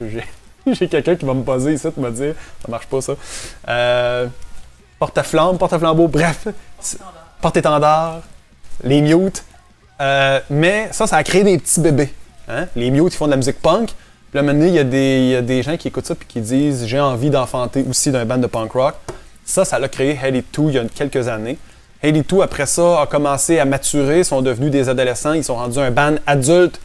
j'ai 0.66 0.88
quelqu'un 0.88 1.16
qui 1.16 1.24
va 1.24 1.34
me 1.34 1.42
poser 1.42 1.74
ici 1.74 1.90
pour 1.90 2.02
me 2.02 2.10
dire 2.10 2.34
ça 2.62 2.68
marche 2.70 2.86
pas 2.86 3.00
ça. 3.00 3.14
Euh, 3.68 4.26
porte-flamme, 4.98 5.58
porte-flambeau, 5.58 6.08
bref. 6.08 6.48
Porte-étendard, 7.40 8.20
les 8.84 9.00
mutes. 9.00 9.44
Euh, 10.00 10.40
mais 10.50 10.88
ça, 10.92 11.06
ça 11.06 11.16
a 11.16 11.22
créé 11.22 11.42
des 11.44 11.58
petits 11.58 11.80
bébés. 11.80 12.12
Hein? 12.48 12.66
Les 12.76 12.90
mutes, 12.90 13.14
ils 13.14 13.16
font 13.16 13.26
de 13.26 13.30
la 13.30 13.36
musique 13.36 13.60
punk. 13.60 13.88
Puis 13.88 13.94
là, 14.34 14.42
maintenant, 14.42 14.66
il 14.66 14.74
y, 14.74 14.78
a 14.78 14.84
des, 14.84 15.28
y 15.28 15.36
a 15.36 15.42
des 15.42 15.62
gens 15.62 15.76
qui 15.76 15.88
écoutent 15.88 16.06
ça 16.06 16.14
et 16.14 16.24
qui 16.26 16.40
disent 16.40 16.86
j'ai 16.86 17.00
envie 17.00 17.30
d'enfanter 17.30 17.84
aussi 17.88 18.10
d'un 18.10 18.24
band 18.24 18.38
de 18.38 18.46
punk 18.46 18.72
rock. 18.72 18.94
Ça, 19.44 19.64
ça 19.64 19.78
l'a 19.78 19.88
créé 19.88 20.18
Heady 20.22 20.44
2 20.52 20.62
il 20.68 20.74
y 20.74 20.78
a 20.78 20.84
quelques 20.84 21.28
années. 21.28 21.58
Heady 22.02 22.22
2, 22.22 22.42
après 22.42 22.66
ça, 22.66 23.02
a 23.02 23.06
commencé 23.06 23.58
à 23.58 23.64
maturer, 23.64 24.24
sont 24.24 24.42
devenus 24.42 24.70
des 24.70 24.88
adolescents, 24.88 25.32
ils 25.32 25.44
sont 25.44 25.54
rendus 25.54 25.78
un 25.78 25.90
band 25.90 26.16
adulte 26.26 26.80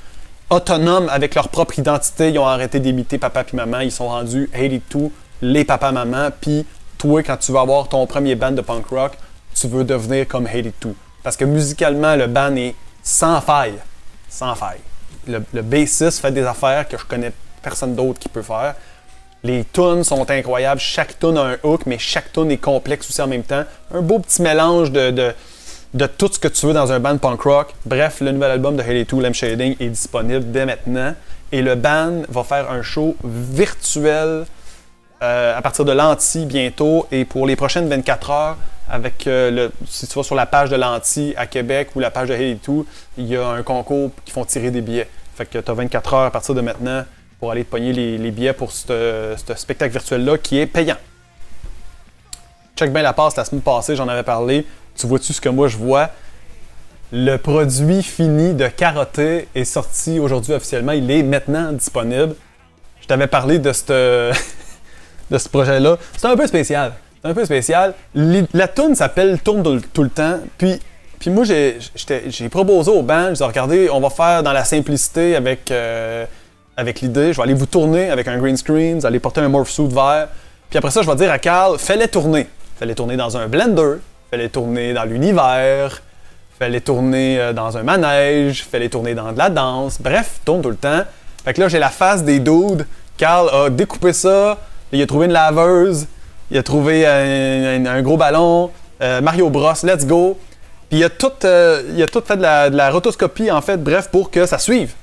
autonomes 0.51 1.09
avec 1.09 1.33
leur 1.33 1.49
propre 1.49 1.79
identité. 1.79 2.29
Ils 2.29 2.37
ont 2.37 2.45
arrêté 2.45 2.79
d'imiter 2.79 3.17
papa 3.17 3.43
puis 3.43 3.57
maman. 3.57 3.79
Ils 3.79 3.91
sont 3.91 4.09
rendus 4.09 4.49
82, 4.53 5.09
les 5.41 5.65
papa-maman. 5.65 6.29
Puis 6.39 6.65
toi, 6.97 7.23
quand 7.23 7.37
tu 7.37 7.51
vas 7.51 7.61
avoir 7.61 7.87
ton 7.87 8.05
premier 8.05 8.35
band 8.35 8.51
de 8.51 8.61
punk 8.61 8.85
rock, 8.87 9.13
tu 9.55 9.67
veux 9.67 9.83
devenir 9.83 10.27
comme 10.27 10.45
82. 10.45 10.93
Parce 11.23 11.37
que 11.37 11.45
musicalement, 11.45 12.15
le 12.15 12.27
band 12.27 12.55
est 12.55 12.75
sans 13.03 13.41
faille. 13.41 13.79
Sans 14.29 14.55
faille. 14.55 14.79
Le, 15.27 15.43
le 15.53 15.61
bassiste 15.61 16.19
fait 16.19 16.31
des 16.31 16.43
affaires 16.43 16.87
que 16.87 16.97
je 16.97 17.05
connais 17.05 17.31
personne 17.61 17.95
d'autre 17.95 18.19
qui 18.19 18.29
peut 18.29 18.41
faire. 18.41 18.75
Les 19.43 19.65
tunes 19.65 20.03
sont 20.03 20.29
incroyables. 20.29 20.79
Chaque 20.79 21.19
tune 21.19 21.37
a 21.37 21.41
un 21.41 21.57
hook, 21.63 21.85
mais 21.85 21.97
chaque 21.97 22.31
tune 22.31 22.51
est 22.51 22.57
complexe 22.57 23.09
aussi 23.09 23.21
en 23.21 23.27
même 23.27 23.43
temps. 23.43 23.63
Un 23.93 24.01
beau 24.01 24.19
petit 24.19 24.41
mélange 24.41 24.91
de 24.91 25.33
de 25.93 26.05
tout 26.05 26.29
ce 26.31 26.39
que 26.39 26.47
tu 26.47 26.65
veux 26.65 26.73
dans 26.73 26.91
un 26.91 26.99
band 26.99 27.17
punk 27.17 27.41
rock. 27.41 27.73
Bref, 27.85 28.21
le 28.21 28.31
nouvel 28.31 28.51
album 28.51 28.75
de 28.75 28.81
Haley 28.81 29.05
2, 29.05 29.19
Lem 29.19 29.33
Shading, 29.33 29.75
est 29.79 29.89
disponible 29.89 30.51
dès 30.51 30.65
maintenant. 30.65 31.13
Et 31.51 31.61
le 31.61 31.75
band 31.75 32.21
va 32.29 32.43
faire 32.43 32.71
un 32.71 32.81
show 32.81 33.15
virtuel 33.23 34.45
euh, 35.21 35.57
à 35.57 35.61
partir 35.61 35.83
de 35.83 35.91
l'Anti 35.91 36.45
bientôt. 36.45 37.07
Et 37.11 37.25
pour 37.25 37.45
les 37.45 37.55
prochaines 37.55 37.89
24 37.89 38.29
heures, 38.29 38.57
avec 38.91 39.25
euh, 39.25 39.49
le, 39.49 39.71
si 39.87 40.05
tu 40.05 40.13
vas 40.15 40.23
sur 40.23 40.35
la 40.35 40.45
page 40.45 40.69
de 40.69 40.75
l'Anti 40.75 41.33
à 41.37 41.47
Québec 41.47 41.89
ou 41.95 41.99
la 42.01 42.11
page 42.11 42.27
de 42.27 42.33
Haley 42.33 42.57
2, 42.67 42.85
il 43.17 43.25
y 43.25 43.37
a 43.37 43.47
un 43.47 43.63
concours 43.63 44.11
qui 44.25 44.33
font 44.33 44.43
tirer 44.43 44.69
des 44.69 44.81
billets. 44.81 45.07
Fait 45.35 45.45
que 45.45 45.57
tu 45.57 45.71
as 45.71 45.73
24 45.73 46.13
heures 46.13 46.25
à 46.25 46.31
partir 46.31 46.53
de 46.53 46.61
maintenant 46.61 47.05
pour 47.39 47.51
aller 47.51 47.63
te 47.63 47.71
pogner 47.71 47.93
les, 47.93 48.31
billets 48.31 48.53
pour 48.53 48.71
ce 48.73 49.35
spectacle 49.55 49.93
virtuel-là 49.93 50.37
qui 50.37 50.59
est 50.59 50.67
payant. 50.67 50.97
Check 52.75 52.91
bien 52.91 53.01
la 53.01 53.13
passe 53.13 53.37
la 53.37 53.45
semaine 53.45 53.61
passée, 53.61 53.95
j'en 53.95 54.09
avais 54.09 54.23
parlé. 54.23 54.67
Tu 54.95 55.07
vois-tu 55.07 55.31
ce 55.31 55.39
que 55.39 55.49
moi 55.49 55.69
je 55.69 55.77
vois? 55.77 56.09
Le 57.13 57.37
produit 57.37 58.03
fini 58.03 58.53
de 58.53 58.67
Carotté 58.67 59.47
est 59.55 59.65
sorti 59.65 60.19
aujourd'hui 60.19 60.53
officiellement. 60.53 60.91
Il 60.91 61.09
est 61.09 61.23
maintenant 61.23 61.71
disponible. 61.71 62.35
Je 63.01 63.07
t'avais 63.07 63.27
parlé 63.27 63.57
de 63.57 63.71
ce 63.71 64.29
projet-là. 65.49 65.97
C'est 66.17 66.27
un 66.27 66.35
peu 66.35 66.45
spécial. 66.45 66.93
C'est 67.21 67.29
un 67.29 67.33
peu 67.33 67.45
spécial. 67.45 67.93
La 68.15 68.67
tune 68.67 68.95
s'appelle 68.95 69.39
Tourne 69.41 69.81
tout 69.93 70.03
le 70.03 70.09
temps. 70.09 70.39
Puis, 70.57 70.79
puis 71.19 71.29
moi, 71.29 71.43
j'ai 71.45 72.49
proposé 72.49 72.89
au 72.89 73.03
band, 73.03 73.35
je 73.35 73.43
regardez, 73.43 73.89
on 73.91 73.99
va 73.99 74.09
faire 74.09 74.41
dans 74.41 74.53
la 74.53 74.65
simplicité 74.65 75.35
avec, 75.35 75.69
euh, 75.69 76.25
avec 76.75 77.01
l'idée. 77.01 77.31
Je 77.31 77.37
vais 77.37 77.43
aller 77.43 77.53
vous 77.53 77.67
tourner 77.67 78.09
avec 78.09 78.27
un 78.27 78.39
green 78.39 78.57
screen, 78.57 78.99
vous 78.99 79.05
allez 79.05 79.19
porter 79.19 79.41
un 79.41 79.49
morph 79.49 79.69
suit 79.69 79.87
vert. 79.87 80.29
Puis 80.69 80.79
après 80.79 80.89
ça, 80.89 81.03
je 81.03 81.07
vais 81.07 81.15
dire 81.15 81.31
à 81.31 81.37
Carl, 81.37 81.77
fais-les 81.77 82.07
tourner. 82.07 82.47
Fais-les 82.79 82.95
tourner 82.95 83.17
dans 83.17 83.37
un 83.37 83.47
blender, 83.47 83.97
fallait 84.31 84.49
tourner 84.49 84.93
dans 84.93 85.03
l'univers, 85.03 86.01
fallait 86.57 86.81
tourner 86.81 87.39
euh, 87.39 87.53
dans 87.53 87.77
un 87.77 87.83
manège, 87.83 88.63
fallait 88.63 88.89
tourner 88.89 89.13
dans 89.13 89.31
de 89.31 89.37
la 89.37 89.51
danse, 89.51 90.01
bref, 90.01 90.39
tourne 90.43 90.63
tout 90.63 90.71
le 90.71 90.75
temps. 90.75 91.03
Fait 91.45 91.53
que 91.53 91.61
là, 91.61 91.67
j'ai 91.67 91.77
la 91.77 91.89
face 91.89 92.23
des 92.23 92.39
dudes. 92.39 92.87
Carl 93.17 93.47
a 93.53 93.69
découpé 93.69 94.13
ça, 94.13 94.57
il 94.91 94.99
a 94.99 95.05
trouvé 95.05 95.27
une 95.27 95.33
laveuse, 95.33 96.07
il 96.51 96.57
a 96.57 96.63
trouvé 96.63 97.07
un, 97.07 98.01
gros 98.01 98.17
ballon, 98.17 98.69
euh, 99.01 99.21
Mario 99.21 99.49
Bros, 99.49 99.73
let's 99.83 100.05
go. 100.05 100.37
Puis 100.89 100.99
il 100.99 101.03
a 101.05 101.09
tout, 101.09 101.31
euh, 101.45 102.05
a 102.05 102.21
fait 102.21 102.35
de 102.35 102.75
la, 102.75 102.91
rotoscopie, 102.91 103.49
en 103.49 103.61
fait, 103.61 103.77
bref, 103.77 104.09
pour 104.11 104.29
que 104.29 104.45
ça 104.45 104.59
suive. 104.59 104.93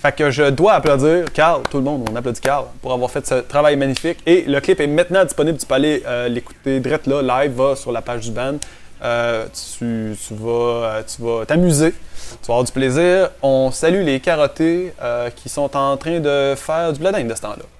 Fait 0.00 0.12
que 0.12 0.30
je 0.30 0.44
dois 0.44 0.74
applaudir 0.74 1.24
Carl, 1.32 1.62
tout 1.68 1.78
le 1.78 1.82
monde, 1.82 2.08
on 2.10 2.14
applaudit 2.14 2.40
Carl 2.40 2.66
pour 2.80 2.92
avoir 2.92 3.10
fait 3.10 3.26
ce 3.26 3.34
travail 3.34 3.76
magnifique. 3.76 4.18
Et 4.26 4.42
le 4.42 4.60
clip 4.60 4.80
est 4.80 4.86
maintenant 4.86 5.24
disponible. 5.24 5.58
Tu 5.58 5.66
peux 5.66 5.74
aller 5.74 6.02
euh, 6.06 6.28
l'écouter 6.28 6.78
direct 6.78 7.06
là, 7.08 7.20
live, 7.20 7.52
va 7.52 7.74
sur 7.74 7.90
la 7.90 8.00
page 8.00 8.26
du 8.26 8.30
band. 8.30 8.58
Euh, 9.02 9.46
tu, 9.78 10.16
vas 10.30 10.50
euh, 10.50 11.02
tu 11.02 11.22
vas 11.22 11.44
t'amuser, 11.46 11.90
tu 11.92 12.46
vas 12.46 12.54
avoir 12.54 12.64
du 12.64 12.72
plaisir. 12.72 13.30
On 13.42 13.70
salue 13.72 14.04
les 14.04 14.20
carottés 14.20 14.92
qui 15.36 15.48
sont 15.48 15.76
en 15.76 15.96
train 15.96 16.20
de 16.20 16.54
faire 16.56 16.92
du 16.92 17.00
bladin 17.00 17.24
de 17.24 17.34
ce 17.34 17.42
temps-là. 17.42 17.77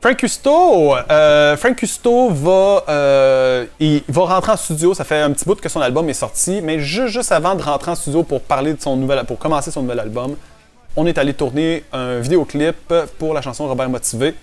Frank 0.00 0.16
Custo, 0.16 0.94
Frank 1.58 1.76
Custo 1.76 2.30
va, 2.30 3.66
il 3.78 4.02
va 4.08 4.22
rentrer 4.22 4.52
en 4.52 4.56
studio. 4.56 4.94
Ça 4.94 5.04
fait 5.04 5.20
un 5.20 5.30
petit 5.30 5.44
bout 5.44 5.60
que 5.60 5.68
son 5.68 5.82
album 5.82 6.08
est 6.08 6.14
sorti, 6.14 6.60
mais 6.62 6.80
juste, 6.80 7.32
avant 7.32 7.54
de 7.54 7.62
rentrer 7.62 7.90
en 7.90 7.94
studio 7.94 8.22
pour 8.22 8.40
parler 8.40 8.72
de 8.72 8.80
son 8.80 8.96
nouvel, 8.96 9.22
pour 9.26 9.38
commencer 9.38 9.70
son 9.70 9.82
nouvel 9.82 10.00
album, 10.00 10.36
on 10.96 11.04
est 11.06 11.18
allé 11.18 11.34
tourner 11.34 11.84
un 11.92 12.18
vidéoclip 12.18 12.94
pour 13.18 13.34
la 13.34 13.42
chanson 13.42 13.68
Robert 13.68 13.90
Motivé. 13.90 14.34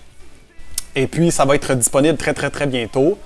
Et 0.94 1.08
puis 1.08 1.32
ça 1.32 1.44
va 1.44 1.56
être 1.56 1.74
disponible 1.74 2.16
très 2.16 2.34
très 2.34 2.50
très 2.50 2.68
bientôt. 2.68 3.18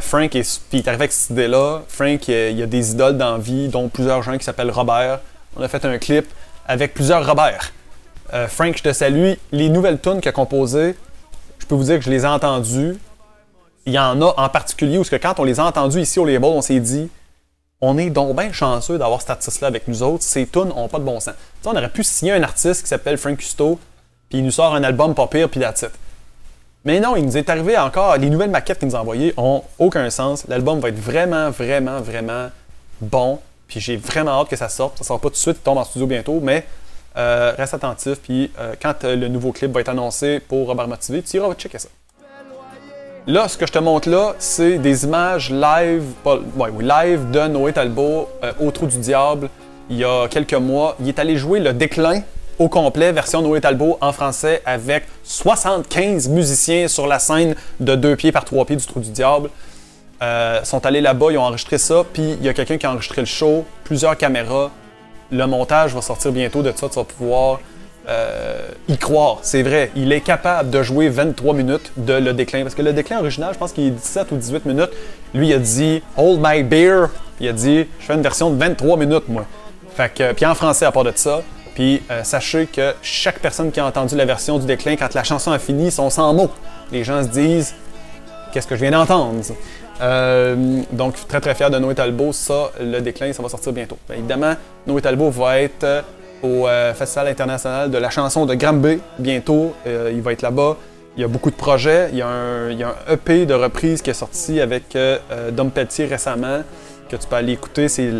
Frank 0.00 0.34
est, 0.34 0.60
puis 0.68 0.78
est 0.78 0.88
arrivé 0.88 1.02
avec 1.02 1.12
cette 1.12 1.30
idée-là. 1.30 1.82
Frank, 1.86 2.26
il 2.26 2.58
y, 2.58 2.62
a, 2.64 2.66
des 2.66 2.90
idoles 2.90 3.16
dans 3.16 3.38
dont 3.70 3.88
plusieurs 3.88 4.24
gens 4.24 4.36
qui 4.36 4.44
s'appellent 4.44 4.72
Robert. 4.72 5.20
On 5.56 5.62
a 5.62 5.68
fait 5.68 5.84
un 5.84 5.98
clip 5.98 6.26
avec 6.66 6.94
plusieurs 6.94 7.24
Robert. 7.24 7.72
Frank, 8.48 8.76
je 8.76 8.82
te 8.82 8.92
salue. 8.92 9.34
Les 9.52 9.68
nouvelles 9.68 10.00
tunes 10.00 10.20
qu'il 10.20 10.28
a 10.28 10.32
composées, 10.32 10.96
je 11.58 11.66
peux 11.66 11.74
vous 11.74 11.84
dire 11.84 11.98
que 11.98 12.04
je 12.04 12.10
les 12.10 12.22
ai 12.22 12.28
entendus. 12.28 12.96
Il 13.86 13.92
y 13.92 13.98
en 13.98 14.20
a 14.20 14.34
en 14.36 14.48
particulier 14.48 14.98
où 14.98 15.04
que 15.04 15.16
quand 15.16 15.38
on 15.38 15.44
les 15.44 15.60
a 15.60 15.64
entendus 15.64 16.00
ici 16.00 16.18
au 16.18 16.24
label, 16.24 16.50
on 16.50 16.62
s'est 16.62 16.80
dit 16.80 17.08
on 17.80 17.96
est 17.96 18.10
donc 18.10 18.36
bien 18.36 18.52
chanceux 18.52 18.98
d'avoir 18.98 19.20
cet 19.20 19.30
artiste-là 19.30 19.68
avec 19.68 19.86
nous 19.86 20.02
autres. 20.02 20.24
Ces 20.24 20.46
tunes 20.46 20.68
n'ont 20.68 20.88
pas 20.88 20.98
de 20.98 21.04
bon 21.04 21.20
sens. 21.20 21.34
on 21.64 21.70
aurait 21.76 21.88
pu 21.88 22.02
signer 22.02 22.32
un 22.32 22.42
artiste 22.42 22.82
qui 22.82 22.88
s'appelle 22.88 23.16
Frank 23.16 23.36
Custo, 23.36 23.78
puis 24.28 24.38
il 24.38 24.44
nous 24.44 24.50
sort 24.50 24.74
un 24.74 24.82
album 24.82 25.14
pas 25.14 25.26
pire, 25.28 25.48
puis 25.48 25.60
that's 25.60 25.84
Mais 26.84 26.98
non, 26.98 27.14
il 27.14 27.24
nous 27.24 27.36
est 27.36 27.48
arrivé 27.48 27.78
encore, 27.78 28.16
les 28.16 28.30
nouvelles 28.30 28.50
maquettes 28.50 28.80
qu'il 28.80 28.88
nous 28.88 28.96
a 28.96 29.00
envoyées 29.00 29.32
ont 29.36 29.62
aucun 29.78 30.10
sens. 30.10 30.44
L'album 30.48 30.80
va 30.80 30.88
être 30.88 30.98
vraiment, 30.98 31.50
vraiment, 31.50 32.00
vraiment 32.00 32.50
bon. 33.00 33.38
Puis 33.68 33.80
j'ai 33.80 33.96
vraiment 33.96 34.40
hâte 34.40 34.48
que 34.48 34.56
ça 34.56 34.68
sorte. 34.68 34.98
Ça 34.98 35.04
sort 35.04 35.20
pas 35.20 35.28
tout 35.28 35.34
de 35.34 35.36
suite, 35.36 35.58
il 35.60 35.62
tombe 35.62 35.78
en 35.78 35.84
studio 35.84 36.06
bientôt, 36.06 36.40
mais 36.42 36.66
euh, 37.16 37.52
reste 37.56 37.74
attentif. 37.74 38.18
Puis 38.22 38.50
euh, 38.58 38.74
quand 38.80 39.04
euh, 39.04 39.16
le 39.16 39.28
nouveau 39.28 39.52
clip 39.52 39.72
va 39.72 39.80
être 39.80 39.88
annoncé 39.88 40.40
pour 40.40 40.66
Robert 40.66 40.88
Motivé, 40.88 41.22
tu 41.22 41.36
iras 41.36 41.54
checker 41.54 41.78
ça. 41.78 41.88
Là, 43.26 43.46
ce 43.48 43.58
que 43.58 43.66
je 43.66 43.72
te 43.72 43.78
montre 43.78 44.08
là, 44.08 44.34
c'est 44.38 44.78
des 44.78 45.04
images 45.04 45.50
live, 45.50 46.04
live 46.80 47.30
de 47.30 47.46
Noé 47.48 47.74
Talbot 47.74 48.28
au 48.58 48.70
Trou 48.70 48.86
du 48.86 48.98
Diable 48.98 49.50
il 49.90 49.98
y 49.98 50.04
a 50.04 50.28
quelques 50.28 50.54
mois. 50.54 50.96
Il 51.00 51.08
est 51.08 51.18
allé 51.18 51.36
jouer 51.36 51.60
le 51.60 51.74
déclin 51.74 52.22
au 52.58 52.68
complet, 52.68 53.12
version 53.12 53.42
Noé 53.42 53.60
Talbot 53.60 53.98
en 54.00 54.12
français, 54.12 54.62
avec 54.64 55.04
75 55.24 56.28
musiciens 56.28 56.88
sur 56.88 57.06
la 57.06 57.18
scène 57.18 57.54
de 57.80 57.94
deux 57.96 58.16
pieds 58.16 58.32
par 58.32 58.44
trois 58.44 58.64
pieds 58.64 58.76
du 58.76 58.86
Trou 58.86 59.00
du 59.00 59.10
Diable. 59.10 59.50
Sont 60.64 60.86
allés 60.86 61.02
là-bas, 61.02 61.26
ils 61.30 61.38
ont 61.38 61.42
enregistré 61.42 61.76
ça, 61.76 62.04
puis 62.10 62.32
il 62.40 62.44
y 62.44 62.48
a 62.48 62.54
quelqu'un 62.54 62.78
qui 62.78 62.86
a 62.86 62.92
enregistré 62.92 63.20
le 63.20 63.26
show, 63.26 63.64
plusieurs 63.84 64.16
caméras. 64.16 64.70
Le 65.30 65.46
montage 65.46 65.94
va 65.94 66.02
sortir 66.02 66.32
bientôt 66.32 66.62
de 66.62 66.72
ça, 66.74 66.88
tu 66.88 66.94
vas 66.94 67.04
pouvoir 67.04 67.60
euh, 68.08 68.68
y 68.88 68.96
croire. 68.96 69.38
C'est 69.42 69.62
vrai, 69.62 69.90
il 69.94 70.12
est 70.12 70.22
capable 70.22 70.70
de 70.70 70.82
jouer 70.82 71.08
23 71.08 71.54
minutes 71.54 71.92
de 71.96 72.14
Le 72.14 72.32
Déclin, 72.32 72.62
parce 72.62 72.74
que 72.74 72.82
Le 72.82 72.92
Déclin 72.92 73.18
original, 73.18 73.52
je 73.52 73.58
pense 73.58 73.72
qu'il 73.72 73.84
est 73.84 73.90
17 73.90 74.32
ou 74.32 74.36
18 74.36 74.64
minutes. 74.64 74.90
Lui, 75.34 75.48
il 75.48 75.52
a 75.52 75.58
dit 75.58 76.02
«Hold 76.16 76.40
my 76.42 76.62
beer», 76.62 77.08
il 77.40 77.48
a 77.48 77.52
dit 77.52 77.86
«Je 78.00 78.06
fais 78.06 78.14
une 78.14 78.22
version 78.22 78.50
de 78.50 78.56
23 78.56 78.96
minutes, 78.96 79.28
moi». 79.28 79.44
Fait 79.94 80.12
que, 80.14 80.32
puis 80.32 80.46
en 80.46 80.54
français 80.54 80.86
à 80.86 80.92
part 80.92 81.04
de 81.04 81.12
ça. 81.14 81.42
Puis 81.74 82.02
euh, 82.10 82.24
sachez 82.24 82.66
que 82.66 82.94
chaque 83.02 83.40
personne 83.40 83.70
qui 83.70 83.80
a 83.80 83.86
entendu 83.86 84.16
la 84.16 84.24
version 84.24 84.58
du 84.58 84.66
déclin, 84.66 84.96
quand 84.96 85.12
la 85.14 85.24
chanson 85.24 85.52
a 85.52 85.58
fini, 85.58 85.90
sont 85.90 86.08
sans 86.08 86.32
mots. 86.32 86.50
Les 86.90 87.04
gens 87.04 87.22
se 87.22 87.28
disent 87.28 87.74
Qu'est-ce 88.52 88.66
que 88.66 88.76
je 88.76 88.80
viens 88.80 88.92
d'entendre? 88.92 89.34
Euh, 90.00 90.82
Donc, 90.92 91.14
très 91.26 91.40
très 91.40 91.54
fier 91.54 91.70
de 91.70 91.78
Noé 91.78 91.94
Talbot. 91.94 92.32
Ça, 92.32 92.70
le 92.80 93.00
déclin, 93.00 93.32
ça 93.32 93.42
va 93.42 93.48
sortir 93.48 93.72
bientôt. 93.72 93.98
Bien, 94.08 94.18
évidemment, 94.18 94.54
Noé 94.86 95.00
Talbot 95.00 95.30
va 95.30 95.60
être 95.60 95.84
euh, 95.84 96.02
au 96.42 96.66
Festival 96.94 97.28
international 97.28 97.90
de 97.90 97.98
la 97.98 98.10
chanson 98.10 98.46
de 98.46 98.54
Granby 98.54 99.00
bientôt. 99.18 99.74
il 99.86 100.22
va 100.22 100.32
être 100.32 100.42
là-bas. 100.42 100.76
Il 101.16 101.22
y 101.22 101.24
a 101.24 101.28
beaucoup 101.28 101.50
de 101.50 101.56
projets. 101.56 102.10
Il 102.12 102.18
y 102.18 102.22
a 102.22 102.28
un, 102.28 102.70
il 102.70 102.78
y 102.78 102.84
a 102.84 102.90
un 102.90 103.12
EP 103.12 103.44
de 103.44 103.54
reprise 103.54 104.02
qui 104.02 104.10
est 104.10 104.14
sorti 104.14 104.60
avec 104.60 104.96
Dom 105.50 105.72
Pelletier 105.72 106.06
récemment 106.06 106.62
que 107.08 107.16
tu 107.16 107.26
peux 107.26 107.36
aller 107.36 107.54
écouter. 107.54 107.88
C'est 107.88 108.12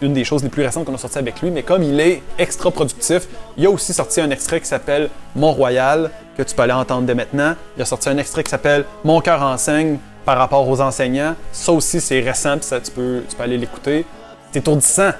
une 0.00 0.12
des 0.12 0.24
choses 0.24 0.42
les 0.42 0.48
plus 0.48 0.62
récentes 0.62 0.84
qu'on 0.84 0.94
a 0.94 0.98
sorti 0.98 1.18
avec 1.18 1.40
lui. 1.40 1.50
Mais 1.50 1.62
comme 1.62 1.82
il 1.82 1.98
est 1.98 2.22
extra 2.38 2.70
productif, 2.70 3.26
il 3.56 3.66
a 3.66 3.70
aussi 3.70 3.92
sorti 3.92 4.20
un 4.20 4.30
extrait 4.30 4.60
qui 4.60 4.66
s'appelle 4.66 5.08
Mont-Royal, 5.34 6.10
que 6.36 6.42
tu 6.42 6.54
peux 6.54 6.62
aller 6.62 6.72
entendre 6.72 7.06
dès 7.06 7.14
maintenant. 7.14 7.54
Il 7.76 7.82
a 7.82 7.84
sorti 7.84 8.08
un 8.08 8.18
extrait 8.18 8.44
qui 8.44 8.50
s'appelle 8.50 8.84
Mon 9.04 9.20
cœur 9.20 9.42
enseigne 9.42 9.98
par 10.28 10.36
rapport 10.36 10.68
aux 10.68 10.78
enseignants. 10.82 11.34
Ça 11.52 11.72
aussi, 11.72 12.02
c'est 12.02 12.20
récent, 12.20 12.58
puis 12.58 12.66
ça, 12.66 12.78
tu, 12.78 12.90
peux, 12.90 13.22
tu 13.26 13.34
peux 13.34 13.42
aller 13.42 13.56
l'écouter. 13.56 14.04
C'est 14.52 14.58
étourdissant. 14.58 15.12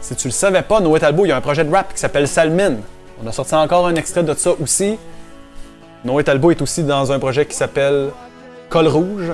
Si 0.00 0.16
tu 0.16 0.28
le 0.28 0.32
savais 0.32 0.62
pas, 0.62 0.80
Noé 0.80 0.98
Talbot, 0.98 1.26
il 1.26 1.28
y 1.28 1.32
a 1.32 1.36
un 1.36 1.42
projet 1.42 1.62
de 1.62 1.70
rap 1.70 1.92
qui 1.92 2.00
s'appelle 2.00 2.26
Salmine. 2.26 2.78
On 3.22 3.26
a 3.26 3.32
sorti 3.32 3.54
encore 3.54 3.86
un 3.86 3.94
extrait 3.96 4.22
de 4.22 4.32
ça 4.32 4.52
aussi. 4.58 4.96
Noé 6.06 6.24
Talbot 6.24 6.52
est 6.52 6.62
aussi 6.62 6.84
dans 6.84 7.12
un 7.12 7.18
projet 7.18 7.44
qui 7.44 7.54
s'appelle 7.54 8.12
Col 8.70 8.88
Rouge. 8.88 9.32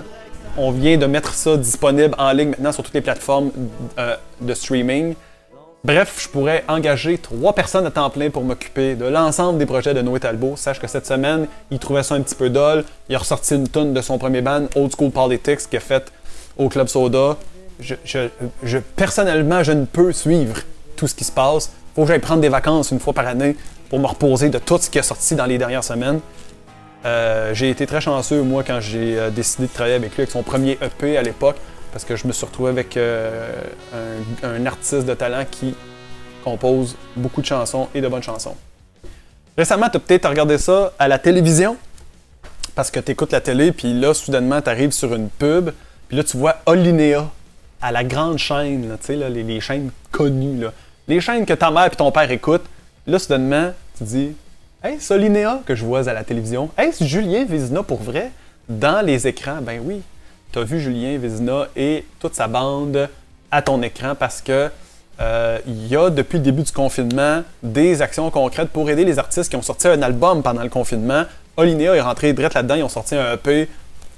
On 0.58 0.72
vient 0.72 0.98
de 0.98 1.06
mettre 1.06 1.34
ça 1.34 1.56
disponible 1.56 2.16
en 2.18 2.32
ligne 2.32 2.50
maintenant 2.50 2.72
sur 2.72 2.82
toutes 2.82 2.94
les 2.94 3.00
plateformes 3.00 3.52
euh, 4.00 4.16
de 4.40 4.54
streaming. 4.54 5.14
Bref, 5.84 6.20
je 6.22 6.28
pourrais 6.28 6.62
engager 6.68 7.18
trois 7.18 7.54
personnes 7.54 7.84
à 7.86 7.90
temps 7.90 8.08
plein 8.08 8.30
pour 8.30 8.44
m'occuper 8.44 8.94
de 8.94 9.04
l'ensemble 9.04 9.58
des 9.58 9.66
projets 9.66 9.94
de 9.94 10.00
Noé 10.00 10.20
Talbot. 10.20 10.54
Sache 10.54 10.78
que 10.78 10.86
cette 10.86 11.06
semaine, 11.06 11.48
il 11.72 11.80
trouvait 11.80 12.04
ça 12.04 12.14
un 12.14 12.20
petit 12.20 12.36
peu 12.36 12.50
dol. 12.50 12.84
Il 13.08 13.16
a 13.16 13.18
ressorti 13.18 13.56
une 13.56 13.66
tonne 13.66 13.92
de 13.92 14.00
son 14.00 14.16
premier 14.16 14.42
band, 14.42 14.66
Old 14.76 14.92
School 14.96 15.10
Politics, 15.10 15.68
qu'il 15.68 15.78
a 15.78 15.80
fait 15.80 16.12
au 16.56 16.68
Club 16.68 16.86
Soda. 16.86 17.36
Je, 17.80 18.78
personnellement, 18.94 19.64
je 19.64 19.72
ne 19.72 19.84
peux 19.84 20.12
suivre 20.12 20.54
tout 20.94 21.08
ce 21.08 21.16
qui 21.16 21.24
se 21.24 21.32
passe. 21.32 21.72
Faut 21.96 22.02
que 22.02 22.08
j'aille 22.08 22.20
prendre 22.20 22.42
des 22.42 22.48
vacances 22.48 22.92
une 22.92 23.00
fois 23.00 23.12
par 23.12 23.26
année 23.26 23.56
pour 23.90 23.98
me 23.98 24.06
reposer 24.06 24.50
de 24.50 24.58
tout 24.58 24.78
ce 24.78 24.88
qui 24.88 24.98
est 24.98 25.02
sorti 25.02 25.34
dans 25.34 25.46
les 25.46 25.58
dernières 25.58 25.82
semaines. 25.82 26.20
Euh, 27.04 27.52
j'ai 27.54 27.70
été 27.70 27.88
très 27.88 28.00
chanceux, 28.00 28.42
moi, 28.42 28.62
quand 28.64 28.78
j'ai 28.78 29.18
euh, 29.18 29.30
décidé 29.30 29.66
de 29.66 29.72
travailler 29.72 29.96
avec 29.96 30.12
lui, 30.12 30.20
avec 30.20 30.30
son 30.30 30.44
premier 30.44 30.78
EP 30.80 31.16
à 31.18 31.22
l'époque, 31.22 31.56
parce 31.92 32.04
que 32.04 32.16
je 32.16 32.26
me 32.26 32.32
suis 32.32 32.46
retrouvé 32.46 32.70
avec 32.70 32.96
euh, 32.96 33.52
un, 34.42 34.66
artiste 34.66 35.06
de 35.06 35.14
talent 35.14 35.44
qui 35.48 35.74
compose 36.42 36.96
beaucoup 37.14 37.42
de 37.42 37.46
chansons 37.46 37.88
et 37.94 38.00
de 38.00 38.08
bonnes 38.08 38.22
chansons. 38.22 38.56
Récemment, 39.56 39.88
tu 39.90 39.98
as 39.98 40.00
peut-être 40.00 40.28
regardé 40.28 40.58
ça 40.58 40.92
à 40.98 41.06
la 41.06 41.18
télévision, 41.18 41.76
parce 42.74 42.90
que 42.90 42.98
tu 42.98 43.12
écoutes 43.12 43.32
la 43.32 43.42
télé, 43.42 43.70
puis 43.70 43.92
là, 43.92 44.14
soudainement, 44.14 44.62
tu 44.62 44.70
arrives 44.70 44.92
sur 44.92 45.14
une 45.14 45.28
pub, 45.28 45.70
puis 46.08 46.16
là, 46.16 46.24
tu 46.24 46.38
vois 46.38 46.56
Olinéa 46.64 47.28
à 47.82 47.92
la 47.92 48.02
grande 48.02 48.38
chaîne, 48.38 48.96
tu 49.00 49.06
sais, 49.06 49.16
les, 49.16 49.60
chaînes 49.60 49.90
connues, 50.10 50.64
les 51.06 51.20
chaînes 51.20 51.44
que 51.44 51.52
ta 51.52 51.70
mère 51.70 51.86
et 51.86 51.90
ton 51.90 52.10
père 52.10 52.30
écoutent. 52.30 52.64
Là, 53.06 53.18
soudainement, 53.18 53.72
tu 53.98 54.04
dis, 54.04 54.32
Hey, 54.84 55.00
Solinéa 55.00 55.60
que 55.64 55.76
je 55.76 55.84
vois 55.84 56.08
à 56.08 56.12
la 56.12 56.24
télévision. 56.24 56.70
Hey, 56.76 56.92
c'est 56.92 57.06
Julien 57.06 57.44
Vézina 57.44 57.84
pour 57.84 58.02
vrai 58.02 58.32
dans 58.68 59.04
les 59.04 59.28
écrans. 59.28 59.60
Ben 59.62 59.80
oui, 59.84 60.02
tu 60.52 60.58
as 60.58 60.62
vu 60.64 60.80
Julien 60.80 61.18
Vézina 61.18 61.66
et 61.76 62.04
toute 62.20 62.34
sa 62.34 62.48
bande 62.48 63.08
à 63.50 63.62
ton 63.62 63.82
écran 63.82 64.14
parce 64.14 64.40
que 64.40 64.70
euh, 65.20 65.58
il 65.66 65.86
y 65.88 65.96
a 65.96 66.10
depuis 66.10 66.38
le 66.38 66.44
début 66.44 66.62
du 66.62 66.72
confinement 66.72 67.42
des 67.62 68.02
actions 68.02 68.30
concrètes 68.30 68.70
pour 68.70 68.88
aider 68.90 69.04
les 69.04 69.18
artistes 69.18 69.50
qui 69.50 69.56
ont 69.56 69.62
sorti 69.62 69.88
un 69.88 70.02
album 70.02 70.42
pendant 70.42 70.62
le 70.62 70.70
confinement. 70.70 71.24
Olinéa 71.56 71.94
est 71.94 72.00
rentré 72.00 72.32
direct 72.32 72.54
là-dedans, 72.54 72.76
ils 72.76 72.82
ont 72.82 72.88
sorti 72.88 73.14
un 73.14 73.34
EP. 73.34 73.68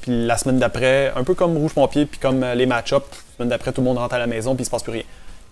Puis 0.03 0.26
la 0.26 0.37
semaine 0.37 0.59
d'après, 0.59 1.12
un 1.17 1.25
peu 1.25 1.35
comme 1.35 1.57
Rouge 1.57 1.73
Pompier, 1.73 2.07
puis 2.07 2.21
comme 2.21 2.45
les 2.45 2.67
match-ups, 2.67 3.07
la 3.11 3.37
semaine 3.37 3.49
d'après, 3.49 3.73
tout 3.73 3.81
le 3.81 3.87
monde 3.87 3.99
rentre 3.99 4.14
à 4.14 4.19
la 4.19 4.26
maison, 4.26 4.55
puis 4.55 4.62
il 4.62 4.67
se 4.67 4.71
passe 4.71 4.83
plus 4.83 4.93
rien 4.93 5.05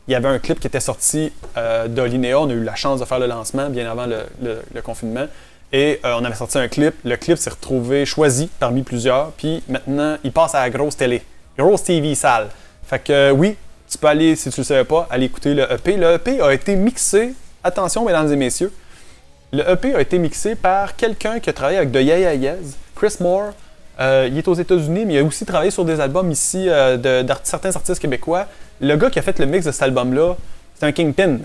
il 0.08 0.12
y 0.12 0.14
avait 0.14 0.28
un 0.28 0.38
clip 0.38 0.58
qui 0.58 0.66
était 0.66 0.80
sorti 0.80 1.32
euh, 1.56 1.88
d'Olinéa. 1.88 2.40
On 2.40 2.48
a 2.48 2.52
eu 2.52 2.64
la 2.64 2.74
chance 2.74 3.00
de 3.00 3.04
faire 3.04 3.18
le 3.18 3.26
lancement 3.26 3.70
bien 3.70 3.90
avant 3.90 4.06
le, 4.06 4.80
confinement. 4.82 5.26
Et 5.72 6.00
euh, 6.04 6.16
on 6.20 6.24
avait 6.24 6.34
sorti 6.34 6.58
un 6.58 6.68
clip. 6.68 6.94
Le 7.04 7.16
clip 7.16 7.38
s'est 7.38 7.50
retrouvé 7.50 8.04
choisi 8.04 8.48
parmi 8.58 8.82
plusieurs. 8.82 9.32
Puis 9.32 9.62
maintenant, 9.68 10.16
il 10.22 10.32
passe 10.32 10.54
à 10.54 10.60
la 10.60 10.70
grosse 10.70 10.96
télé. 10.96 11.22
Grosse 11.56 11.84
TV 11.84 12.14
sale. 12.14 12.48
Fait 12.84 12.98
que 12.98 13.12
euh, 13.12 13.30
oui, 13.30 13.56
tu 13.88 13.98
peux 13.98 14.06
aller, 14.06 14.36
si 14.36 14.50
tu 14.50 14.60
ne 14.60 14.64
le 14.64 14.66
savais 14.66 14.84
pas, 14.84 15.06
aller 15.10 15.26
écouter 15.26 15.54
le 15.54 15.70
EP. 15.72 15.96
Le 15.96 16.14
EP 16.14 16.40
a 16.40 16.52
été 16.52 16.76
mixé, 16.76 17.34
attention 17.64 18.04
mesdames 18.04 18.30
et 18.32 18.36
messieurs, 18.36 18.72
le 19.52 19.68
EP 19.68 19.94
a 19.94 20.00
été 20.00 20.18
mixé 20.18 20.54
par 20.54 20.96
quelqu'un 20.96 21.38
qui 21.40 21.50
a 21.50 21.52
travaillé 21.52 21.78
avec 21.78 21.92
The 21.92 21.96
Yeah 21.96 22.34
Yeah 22.34 22.56
Chris 22.94 23.16
Moore. 23.20 23.52
il 24.00 24.36
est 24.36 24.48
aux 24.48 24.54
États-Unis, 24.54 25.04
mais 25.04 25.14
il 25.14 25.18
a 25.18 25.24
aussi 25.24 25.44
travaillé 25.44 25.70
sur 25.70 25.84
des 25.84 26.00
albums 26.00 26.30
ici 26.30 26.64
de, 26.64 27.26
certains 27.44 27.74
artistes 27.76 28.00
québécois 28.00 28.46
le 28.82 28.96
gars 28.96 29.10
qui 29.10 29.18
a 29.18 29.22
fait 29.22 29.38
le 29.38 29.46
mix 29.46 29.64
de 29.64 29.72
cet 29.72 29.82
album-là, 29.82 30.34
c'est 30.74 30.86
un 30.86 30.92
Kingpin. 30.92 31.38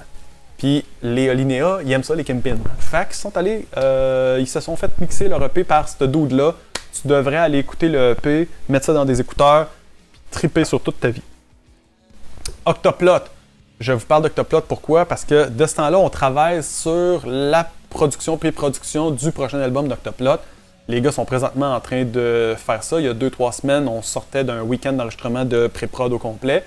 Puis 0.57 0.83
les 1.03 1.33
Linéa, 1.35 1.79
ils 1.85 1.91
aiment 1.91 2.03
ça, 2.03 2.15
les 2.15 2.23
Kingpin. 2.23 2.57
Fait 2.79 3.05
qu'ils 3.05 3.15
sont 3.15 3.35
allés, 3.37 3.67
euh, 3.77 4.37
ils 4.39 4.47
se 4.47 4.59
sont 4.59 4.75
fait 4.75 4.91
mixer 4.99 5.27
leur 5.27 5.43
EP 5.43 5.63
par 5.63 5.87
ce 5.87 6.03
dude-là. 6.03 6.55
Tu 6.99 7.07
devrais 7.07 7.37
aller 7.37 7.59
écouter 7.59 7.89
le 7.89 8.11
EP, 8.11 8.47
mettre 8.67 8.87
ça 8.87 8.93
dans 8.93 9.05
des 9.05 9.21
écouteurs, 9.21 9.67
triper 10.31 10.65
sur 10.65 10.81
toute 10.81 10.99
ta 10.99 11.09
vie. 11.09 11.21
Octoplot. 12.65 13.19
Je 13.79 13.93
vous 13.93 14.05
parle 14.05 14.23
d'Octoplot 14.23 14.61
pourquoi? 14.61 15.05
Parce 15.05 15.23
que 15.23 15.47
de 15.49 15.65
ce 15.67 15.75
temps-là, 15.75 15.99
on 15.99 16.09
travaille 16.09 16.63
sur 16.63 17.21
la 17.27 17.69
production, 17.91 18.37
pré-production 18.37 19.11
du 19.11 19.31
prochain 19.31 19.59
album 19.59 19.87
d'Octoplot. 19.87 20.37
Les 20.87 21.01
gars 21.01 21.11
sont 21.11 21.25
présentement 21.25 21.75
en 21.75 21.79
train 21.79 22.03
de 22.03 22.55
faire 22.57 22.81
ça. 22.81 22.99
Il 22.99 23.05
y 23.05 23.09
a 23.09 23.13
deux, 23.13 23.29
trois 23.29 23.51
semaines, 23.51 23.87
on 23.87 24.01
sortait 24.01 24.43
d'un 24.43 24.61
week-end 24.61 24.93
d'enregistrement 24.93 25.45
de 25.45 25.67
pré-prod 25.67 26.11
au 26.13 26.17
complet. 26.17 26.63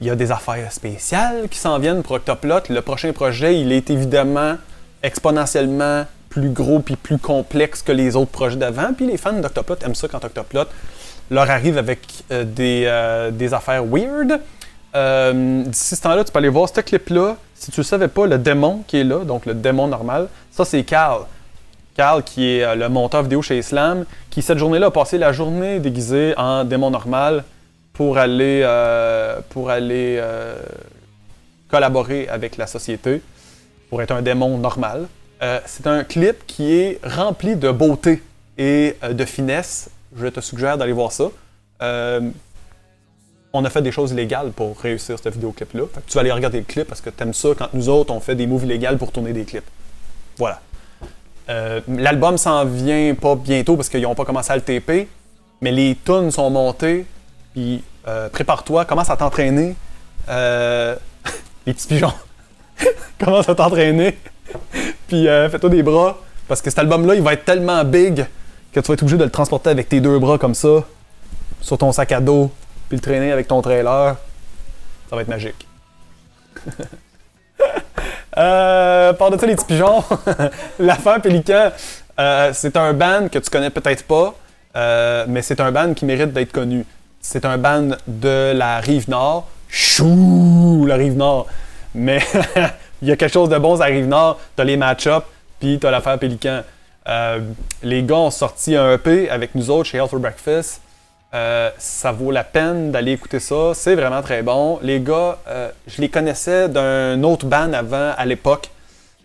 Il 0.00 0.06
y 0.06 0.10
a 0.10 0.14
des 0.14 0.30
affaires 0.30 0.70
spéciales 0.72 1.48
qui 1.50 1.58
s'en 1.58 1.78
viennent 1.78 2.02
pour 2.02 2.16
Octoplot. 2.16 2.68
Le 2.68 2.82
prochain 2.82 3.12
projet, 3.12 3.58
il 3.58 3.72
est 3.72 3.88
évidemment 3.88 4.56
exponentiellement 5.02 6.04
plus 6.28 6.50
gros 6.50 6.80
puis 6.80 6.96
plus 6.96 7.16
complexe 7.16 7.80
que 7.80 7.92
les 7.92 8.14
autres 8.14 8.30
projets 8.30 8.56
d'avant. 8.56 8.92
Puis 8.94 9.06
les 9.06 9.16
fans 9.16 9.32
d'Octoplot 9.32 9.76
aiment 9.84 9.94
ça 9.94 10.06
quand 10.06 10.22
Octoplot 10.22 10.64
leur 11.30 11.50
arrive 11.50 11.78
avec 11.78 12.00
euh, 12.30 12.44
euh, 12.60 13.30
des, 13.30 13.54
affaires 13.54 13.84
weird. 13.86 14.38
Euh, 14.94 15.62
d'ici 15.64 15.96
ce 15.96 16.02
temps-là, 16.02 16.24
tu 16.24 16.30
peux 16.30 16.38
aller 16.38 16.50
voir 16.50 16.68
ce 16.68 16.80
clip-là. 16.82 17.36
Si 17.54 17.70
tu 17.70 17.80
ne 17.80 17.84
savais 17.84 18.08
pas, 18.08 18.26
le 18.26 18.36
démon 18.36 18.84
qui 18.86 18.98
est 18.98 19.04
là, 19.04 19.24
donc 19.24 19.46
le 19.46 19.54
démon 19.54 19.88
normal, 19.88 20.28
ça 20.50 20.66
c'est 20.66 20.84
Carl. 20.84 21.22
Carl, 21.94 22.22
qui 22.22 22.58
est 22.58 22.76
le 22.76 22.90
monteur 22.90 23.22
vidéo 23.22 23.40
chez 23.40 23.58
Islam, 23.58 24.04
qui 24.28 24.42
cette 24.42 24.58
journée-là 24.58 24.88
a 24.88 24.90
passé 24.90 25.16
la 25.16 25.32
journée 25.32 25.80
déguisé 25.80 26.34
en 26.36 26.64
démon 26.64 26.90
normal 26.90 27.44
pour 27.96 28.18
aller, 28.18 28.60
euh, 28.62 29.40
euh, 29.56 30.56
collaborer 31.70 32.28
avec 32.28 32.58
la 32.58 32.66
société, 32.66 33.22
pour 33.88 34.02
être 34.02 34.10
un 34.10 34.20
démon 34.20 34.58
normal. 34.58 35.08
Euh, 35.42 35.60
c'est 35.64 35.86
un 35.86 36.04
clip 36.04 36.46
qui 36.46 36.74
est 36.74 37.00
rempli 37.02 37.56
de 37.56 37.70
beauté 37.70 38.22
et 38.58 38.96
de 39.10 39.24
finesse. 39.24 39.88
Je 40.14 40.26
te 40.26 40.40
suggère 40.40 40.76
d'aller 40.76 40.92
voir 40.92 41.10
ça. 41.10 41.30
on 43.52 43.64
a 43.64 43.70
fait 43.70 43.80
des 43.80 43.92
choses 43.92 44.12
illégales 44.12 44.50
pour 44.50 44.78
réussir 44.78 45.18
ce 45.18 45.30
vidéoclip-là. 45.30 45.84
Tu 46.06 46.14
vas 46.14 46.20
aller 46.20 46.32
regarder 46.32 46.58
le 46.58 46.64
clip 46.64 46.86
parce 46.86 47.00
que 47.00 47.08
tu 47.08 47.22
aimes 47.22 47.32
ça 47.32 47.48
quand 47.56 47.72
nous 47.72 47.88
autres, 47.88 48.12
on 48.12 48.20
fait 48.20 48.34
des 48.34 48.46
moves 48.46 48.64
illégaux 48.64 48.98
pour 48.98 49.12
tourner 49.12 49.32
des 49.32 49.44
clips. 49.44 49.70
Voilà. 50.36 50.60
L'album 51.88 52.36
s'en 52.36 52.66
vient 52.66 53.14
pas 53.14 53.36
bientôt 53.36 53.76
parce 53.76 53.88
qu'ils 53.88 54.02
n'ont 54.02 54.14
pas 54.14 54.26
commencé 54.26 54.52
à 54.52 54.56
le 54.56 54.62
TP, 54.62 55.08
mais 55.62 55.72
les 55.72 55.96
tunes 56.04 56.30
sont 56.30 56.50
montées 56.50 57.06
puis 57.56 57.82
euh, 58.06 58.28
prépare-toi, 58.28 58.84
commence 58.84 59.08
à 59.08 59.16
t'entraîner. 59.16 59.74
euh, 60.28 60.94
les 61.66 61.72
petits 61.72 61.86
pigeons, 61.86 62.12
commence 63.18 63.48
à 63.48 63.54
t'entraîner. 63.54 64.18
Puis 65.08 65.26
euh, 65.26 65.48
fais-toi 65.48 65.70
des 65.70 65.82
bras. 65.82 66.18
Parce 66.48 66.60
que 66.60 66.68
cet 66.68 66.78
album-là, 66.80 67.14
il 67.14 67.22
va 67.22 67.32
être 67.32 67.46
tellement 67.46 67.82
big 67.82 68.26
que 68.72 68.80
tu 68.80 68.86
vas 68.86 68.92
être 68.94 69.02
obligé 69.02 69.16
de 69.16 69.24
le 69.24 69.30
transporter 69.30 69.70
avec 69.70 69.88
tes 69.88 70.00
deux 70.00 70.18
bras 70.18 70.36
comme 70.36 70.54
ça, 70.54 70.84
sur 71.62 71.78
ton 71.78 71.92
sac 71.92 72.12
à 72.12 72.20
dos, 72.20 72.52
puis 72.88 72.98
le 72.98 73.02
traîner 73.02 73.32
avec 73.32 73.48
ton 73.48 73.62
trailer. 73.62 74.16
Ça 75.08 75.16
va 75.16 75.22
être 75.22 75.28
magique. 75.28 75.66
euh, 78.36 79.12
par 79.14 79.30
de 79.30 79.38
ça, 79.38 79.46
les 79.46 79.56
petits 79.56 79.64
pigeons, 79.64 80.04
l'affaire 80.78 81.22
Pélican, 81.22 81.70
euh, 82.20 82.50
c'est 82.52 82.76
un 82.76 82.92
band 82.92 83.28
que 83.32 83.38
tu 83.38 83.48
connais 83.48 83.70
peut-être 83.70 84.04
pas, 84.04 84.34
euh, 84.76 85.24
mais 85.26 85.40
c'est 85.40 85.58
un 85.60 85.72
band 85.72 85.94
qui 85.94 86.04
mérite 86.04 86.34
d'être 86.34 86.52
connu. 86.52 86.84
C'est 87.28 87.44
un 87.44 87.58
band 87.58 87.88
de 88.06 88.52
la 88.54 88.78
rive 88.78 89.10
nord. 89.10 89.48
Chou, 89.68 90.86
la 90.86 90.94
rive 90.94 91.16
nord. 91.16 91.48
Mais 91.92 92.20
il 93.02 93.08
y 93.08 93.10
a 93.10 93.16
quelque 93.16 93.32
chose 93.32 93.48
de 93.48 93.58
bon 93.58 93.80
à 93.80 93.88
la 93.88 93.94
rive 93.96 94.06
nord. 94.06 94.38
T'as 94.54 94.62
les 94.62 94.76
match-ups, 94.76 95.26
puis 95.58 95.80
t'as 95.80 95.90
l'affaire 95.90 96.20
Pélican. 96.20 96.62
Euh, 97.08 97.40
les 97.82 98.04
gars 98.04 98.14
ont 98.14 98.30
sorti 98.30 98.76
un 98.76 98.92
EP 98.92 99.28
avec 99.28 99.56
nous 99.56 99.70
autres 99.70 99.88
chez 99.88 99.98
Health 99.98 100.10
for 100.10 100.20
Breakfast. 100.20 100.80
Euh, 101.34 101.68
ça 101.78 102.12
vaut 102.12 102.30
la 102.30 102.44
peine 102.44 102.92
d'aller 102.92 103.10
écouter 103.10 103.40
ça. 103.40 103.72
C'est 103.74 103.96
vraiment 103.96 104.22
très 104.22 104.44
bon. 104.44 104.78
Les 104.80 105.00
gars, 105.00 105.38
euh, 105.48 105.70
je 105.88 106.00
les 106.00 106.08
connaissais 106.08 106.68
d'un 106.68 107.20
autre 107.24 107.44
band 107.44 107.72
avant 107.72 108.12
à 108.16 108.24
l'époque. 108.24 108.70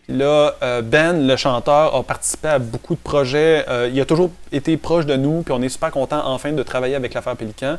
Là, 0.09 0.55
euh, 0.61 0.81
Ben, 0.81 1.27
le 1.27 1.35
chanteur, 1.35 1.95
a 1.95 2.03
participé 2.03 2.47
à 2.49 2.59
beaucoup 2.59 2.95
de 2.95 2.99
projets. 2.99 3.65
Euh, 3.69 3.89
il 3.91 3.99
a 4.01 4.05
toujours 4.05 4.31
été 4.51 4.75
proche 4.77 5.05
de 5.05 5.15
nous, 5.15 5.43
puis 5.43 5.53
on 5.53 5.61
est 5.61 5.69
super 5.69 5.91
content 5.91 6.21
enfin 6.25 6.51
de 6.51 6.63
travailler 6.63 6.95
avec 6.95 7.13
l'affaire 7.13 7.35
Pélican. 7.35 7.77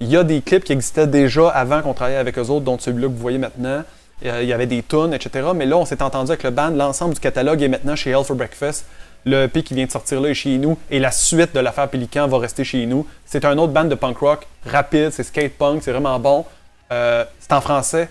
Il 0.00 0.08
y 0.08 0.16
a 0.16 0.24
des 0.24 0.40
clips 0.42 0.64
qui 0.64 0.72
existaient 0.72 1.06
déjà 1.06 1.48
avant 1.48 1.82
qu'on 1.82 1.94
travaille 1.94 2.16
avec 2.16 2.38
eux 2.38 2.48
autres, 2.48 2.64
dont 2.64 2.78
celui-là 2.78 3.08
que 3.08 3.12
vous 3.12 3.18
voyez 3.18 3.38
maintenant. 3.38 3.82
Euh, 4.24 4.42
il 4.42 4.48
y 4.48 4.52
avait 4.52 4.66
des 4.66 4.82
tunes, 4.82 5.12
etc. 5.14 5.48
Mais 5.54 5.66
là, 5.66 5.76
on 5.76 5.84
s'est 5.84 6.02
entendu 6.02 6.30
avec 6.30 6.42
le 6.44 6.50
band. 6.50 6.70
L'ensemble 6.70 7.14
du 7.14 7.20
catalogue 7.20 7.62
est 7.62 7.68
maintenant 7.68 7.96
chez 7.96 8.10
Hell 8.10 8.24
for 8.24 8.36
Breakfast. 8.36 8.84
Le 9.24 9.44
EP 9.44 9.62
qui 9.62 9.74
vient 9.74 9.86
de 9.86 9.90
sortir 9.90 10.20
là 10.20 10.28
est 10.28 10.34
chez 10.34 10.58
nous. 10.58 10.76
Et 10.90 10.98
la 10.98 11.10
suite 11.10 11.54
de 11.54 11.60
l'affaire 11.60 11.88
Pélican 11.88 12.28
va 12.28 12.38
rester 12.38 12.64
chez 12.64 12.86
nous. 12.86 13.06
C'est 13.24 13.44
un 13.44 13.56
autre 13.58 13.72
band 13.72 13.84
de 13.84 13.94
punk 13.94 14.18
rock 14.18 14.46
rapide, 14.66 15.10
c'est 15.10 15.22
skate 15.22 15.52
punk, 15.52 15.82
c'est 15.82 15.92
vraiment 15.92 16.18
bon. 16.18 16.44
C'est 16.90 17.52
en 17.52 17.60
français. 17.60 18.08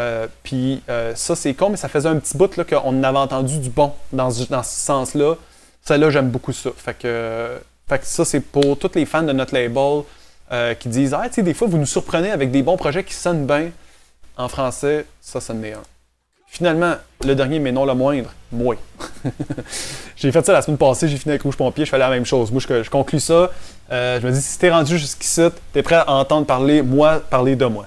Euh, 0.00 0.26
puis 0.42 0.82
euh, 0.88 1.14
ça, 1.14 1.36
c'est 1.36 1.54
con, 1.54 1.70
mais 1.70 1.76
ça 1.76 1.88
faisait 1.88 2.08
un 2.08 2.16
petit 2.16 2.36
bout 2.36 2.50
qu'on 2.64 3.02
avait 3.02 3.18
entendu 3.18 3.58
du 3.58 3.70
bon 3.70 3.92
dans, 4.12 4.30
ce- 4.30 4.44
sens-là. 4.62 5.34
Celle-là, 5.82 6.10
j'aime 6.10 6.30
beaucoup 6.30 6.52
ça. 6.52 6.70
Fait 6.76 6.98
que, 6.98 7.58
ça, 8.02 8.24
c'est 8.24 8.40
pour 8.40 8.78
tous 8.78 8.90
les 8.94 9.06
fans 9.06 9.22
de 9.22 9.32
notre 9.32 9.54
label 9.54 10.02
euh, 10.50 10.74
qui 10.74 10.88
disent 10.88 11.14
Ah, 11.14 11.28
tu 11.28 11.34
sais, 11.34 11.42
des 11.42 11.54
fois, 11.54 11.68
vous 11.68 11.78
nous 11.78 11.86
surprenez 11.86 12.30
avec 12.30 12.50
des 12.50 12.62
bons 12.62 12.76
projets 12.76 13.04
qui 13.04 13.14
sonnent 13.14 13.46
bien. 13.46 13.70
En 14.36 14.48
français, 14.48 15.06
ça, 15.20 15.38
en 15.52 15.62
est 15.62 15.72
un. 15.74 15.82
Finalement, 16.48 16.94
le 17.24 17.34
dernier, 17.34 17.58
mais 17.60 17.70
non 17.72 17.84
le 17.84 17.94
moindre, 17.94 18.32
moi. 18.50 18.76
j'ai 20.16 20.30
fait 20.32 20.44
ça 20.44 20.52
la 20.52 20.62
semaine 20.62 20.78
passée, 20.78 21.08
j'ai 21.08 21.16
fini 21.16 21.32
avec 21.32 21.42
Rouge 21.42 21.56
Pompier, 21.56 21.84
je 21.84 21.90
fais 21.90 21.98
la 21.98 22.10
même 22.10 22.24
chose. 22.24 22.50
Moi, 22.52 22.60
je, 22.66 22.82
je 22.82 22.90
conclus 22.90 23.20
ça. 23.20 23.50
Je 23.90 24.26
me 24.26 24.32
dis, 24.32 24.40
si 24.42 24.58
t'es 24.58 24.70
rendu 24.70 24.98
jusqu'ici, 24.98 25.42
t'es 25.72 25.82
prêt 25.82 25.96
à 25.96 26.12
entendre 26.12 26.46
parler, 26.46 26.82
moi, 26.82 27.20
parler 27.20 27.54
de 27.56 27.64
moi. 27.66 27.86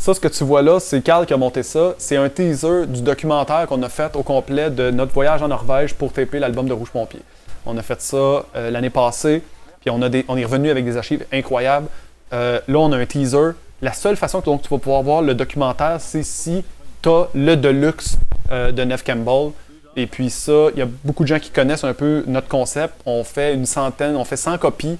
Ça, 0.00 0.14
ce 0.14 0.18
que 0.18 0.28
tu 0.28 0.44
vois 0.44 0.62
là, 0.62 0.80
c'est 0.80 1.02
Carl 1.02 1.26
qui 1.26 1.34
a 1.34 1.36
monté 1.36 1.62
ça. 1.62 1.94
C'est 1.98 2.16
un 2.16 2.30
teaser 2.30 2.86
du 2.86 3.02
documentaire 3.02 3.66
qu'on 3.66 3.82
a 3.82 3.90
fait 3.90 4.16
au 4.16 4.22
complet 4.22 4.70
de 4.70 4.90
notre 4.90 5.12
voyage 5.12 5.42
en 5.42 5.48
Norvège 5.48 5.92
pour 5.92 6.10
taper 6.10 6.38
l'album 6.38 6.66
de 6.66 6.72
Rouge 6.72 6.88
Pompier. 6.88 7.20
On 7.66 7.76
a 7.76 7.82
fait 7.82 8.00
ça 8.00 8.16
euh, 8.16 8.70
l'année 8.70 8.88
passée, 8.88 9.42
puis 9.82 9.90
on, 9.90 10.00
a 10.00 10.08
des, 10.08 10.24
on 10.28 10.38
est 10.38 10.44
revenu 10.46 10.70
avec 10.70 10.86
des 10.86 10.96
archives 10.96 11.26
incroyables. 11.30 11.86
Euh, 12.32 12.60
là, 12.66 12.78
on 12.78 12.90
a 12.92 12.96
un 12.96 13.04
teaser. 13.04 13.50
La 13.82 13.92
seule 13.92 14.16
façon 14.16 14.40
que 14.40 14.46
tu 14.62 14.70
vas 14.70 14.78
pouvoir 14.78 15.02
voir 15.02 15.20
le 15.20 15.34
documentaire, 15.34 15.98
c'est 16.00 16.22
si 16.22 16.64
tu 17.02 17.08
as 17.10 17.26
le 17.34 17.56
Deluxe 17.56 18.16
euh, 18.52 18.72
de 18.72 18.82
Neve 18.82 19.04
Campbell. 19.04 19.52
Et 19.96 20.06
puis 20.06 20.30
ça, 20.30 20.68
il 20.72 20.78
y 20.78 20.82
a 20.82 20.88
beaucoup 21.04 21.24
de 21.24 21.28
gens 21.28 21.38
qui 21.38 21.50
connaissent 21.50 21.84
un 21.84 21.92
peu 21.92 22.24
notre 22.26 22.48
concept. 22.48 22.94
On 23.04 23.22
fait 23.22 23.52
une 23.52 23.66
centaine, 23.66 24.16
on 24.16 24.24
fait 24.24 24.38
100 24.38 24.56
copies 24.56 24.96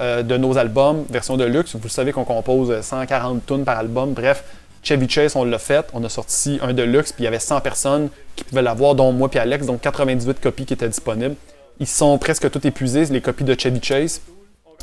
euh, 0.00 0.22
de 0.22 0.36
nos 0.36 0.58
albums, 0.58 1.04
version 1.10 1.36
de 1.36 1.44
luxe. 1.44 1.76
Vous 1.76 1.88
savez 1.88 2.12
qu'on 2.12 2.24
compose 2.24 2.80
140 2.80 3.46
tonnes 3.46 3.64
par 3.64 3.78
album. 3.78 4.12
Bref, 4.12 4.44
Chevy 4.82 5.08
Chase, 5.08 5.36
on 5.36 5.44
l'a 5.44 5.58
fait. 5.58 5.86
On 5.92 6.02
a 6.04 6.08
sorti 6.08 6.58
un 6.62 6.72
de 6.72 6.82
luxe, 6.82 7.12
puis 7.12 7.22
il 7.22 7.24
y 7.24 7.28
avait 7.28 7.38
100 7.38 7.60
personnes 7.60 8.08
qui 8.36 8.44
pouvaient 8.44 8.62
l'avoir, 8.62 8.94
dont 8.94 9.12
moi 9.12 9.28
puis 9.28 9.38
Alex, 9.38 9.66
donc 9.66 9.80
98 9.80 10.40
copies 10.40 10.66
qui 10.66 10.74
étaient 10.74 10.88
disponibles. 10.88 11.36
Ils 11.80 11.86
sont 11.86 12.18
presque 12.18 12.50
tous 12.50 12.66
épuisés, 12.66 13.04
les 13.06 13.20
copies 13.20 13.44
de 13.44 13.58
Chevy 13.58 13.80
Chase. 13.82 14.20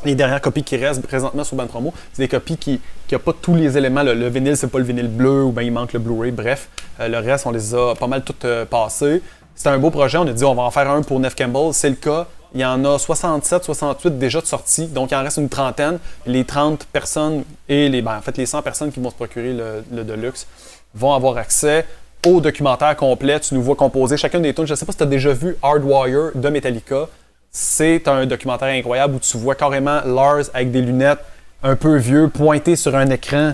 Les 0.04 0.16
dernières 0.16 0.42
copies 0.42 0.64
qui 0.64 0.78
restent 0.78 1.04
présentement 1.04 1.44
sur 1.44 1.56
Bandpromo, 1.56 1.94
c'est 2.12 2.24
des 2.24 2.28
copies 2.28 2.58
qui 2.58 2.80
n'ont 3.12 3.20
pas 3.20 3.34
tous 3.40 3.56
les 3.56 3.78
éléments. 3.78 4.02
Le, 4.02 4.16
le 4.16 4.30
vinyle, 4.30 4.58
c'est 4.58 4.68
pas 4.68 4.80
le 4.80 4.84
vinyle 4.84 5.08
bleu 5.08 5.44
ou 5.44 5.52
bien 5.52 5.62
il 5.62 5.72
manque 5.72 5.94
le 5.94 6.00
Blu-ray. 6.00 6.32
Bref, 6.32 6.70
euh, 7.00 7.08
le 7.08 7.20
reste, 7.20 7.46
on 7.46 7.52
les 7.52 7.76
a 7.76 7.94
pas 7.94 8.08
mal 8.08 8.24
toutes 8.24 8.46
euh, 8.46 8.66
passées. 8.66 9.22
C'était 9.54 9.70
un 9.70 9.78
beau 9.78 9.92
projet. 9.92 10.18
On 10.18 10.26
a 10.26 10.34
dit 10.34 10.44
on 10.44 10.56
va 10.56 10.64
en 10.64 10.72
faire 10.72 10.90
un 10.90 11.04
pour 11.04 11.20
Neve 11.20 11.36
Campbell. 11.36 11.74
C'est 11.74 11.90
le 11.90 11.96
cas. 11.96 12.26
Il 12.54 12.60
y 12.60 12.66
en 12.66 12.84
a 12.84 13.00
67, 13.00 13.64
68 13.64 14.20
déjà 14.20 14.42
de 14.42 14.46
sortis. 14.46 14.88
Donc, 14.88 15.12
il 15.12 15.16
en 15.16 15.24
reste 15.24 15.38
une 15.38 15.50
trentaine. 15.50 16.00
Les 16.26 16.44
30 16.44 16.86
personnes 16.86 17.44
et 17.70 17.88
les, 17.88 18.02
ben, 18.02 18.18
en 18.18 18.32
les 18.36 18.46
100 18.46 18.62
personnes 18.62 18.92
qui 18.92 19.00
vont 19.00 19.10
se 19.10 19.16
procurer 19.16 19.54
le, 19.54 19.84
le 19.92 20.04
Deluxe 20.04 20.48
vont 20.94 21.14
avoir 21.14 21.38
accès 21.38 21.86
au 22.26 22.42
documentaire 22.42 22.96
complet. 22.96 23.40
Tu 23.40 23.56
nous 23.56 23.64
vois 23.64 23.76
composer 23.76 24.18
chacune 24.18 24.42
des 24.42 24.54
tunes. 24.54 24.68
Je 24.68 24.74
ne 24.74 24.76
sais 24.76 24.86
pas 24.86 24.92
si 24.92 24.98
tu 24.98 25.04
as 25.04 25.08
déjà 25.08 25.34
vu 25.34 25.56
Hardwire 25.62 26.32
de 26.36 26.50
Metallica. 26.50 27.08
C'est 27.52 28.08
un 28.08 28.26
documentaire 28.26 28.70
incroyable 28.70 29.16
où 29.16 29.20
tu 29.20 29.38
vois 29.38 29.56
carrément 29.56 30.02
Lars 30.06 30.44
avec 30.54 30.72
des 30.72 30.82
lunettes 30.82 31.20
un 31.64 31.76
peu 31.76 31.98
vieux 31.98 32.30
pointer 32.30 32.76
sur 32.76 32.96
un 32.96 33.10
écran. 33.10 33.54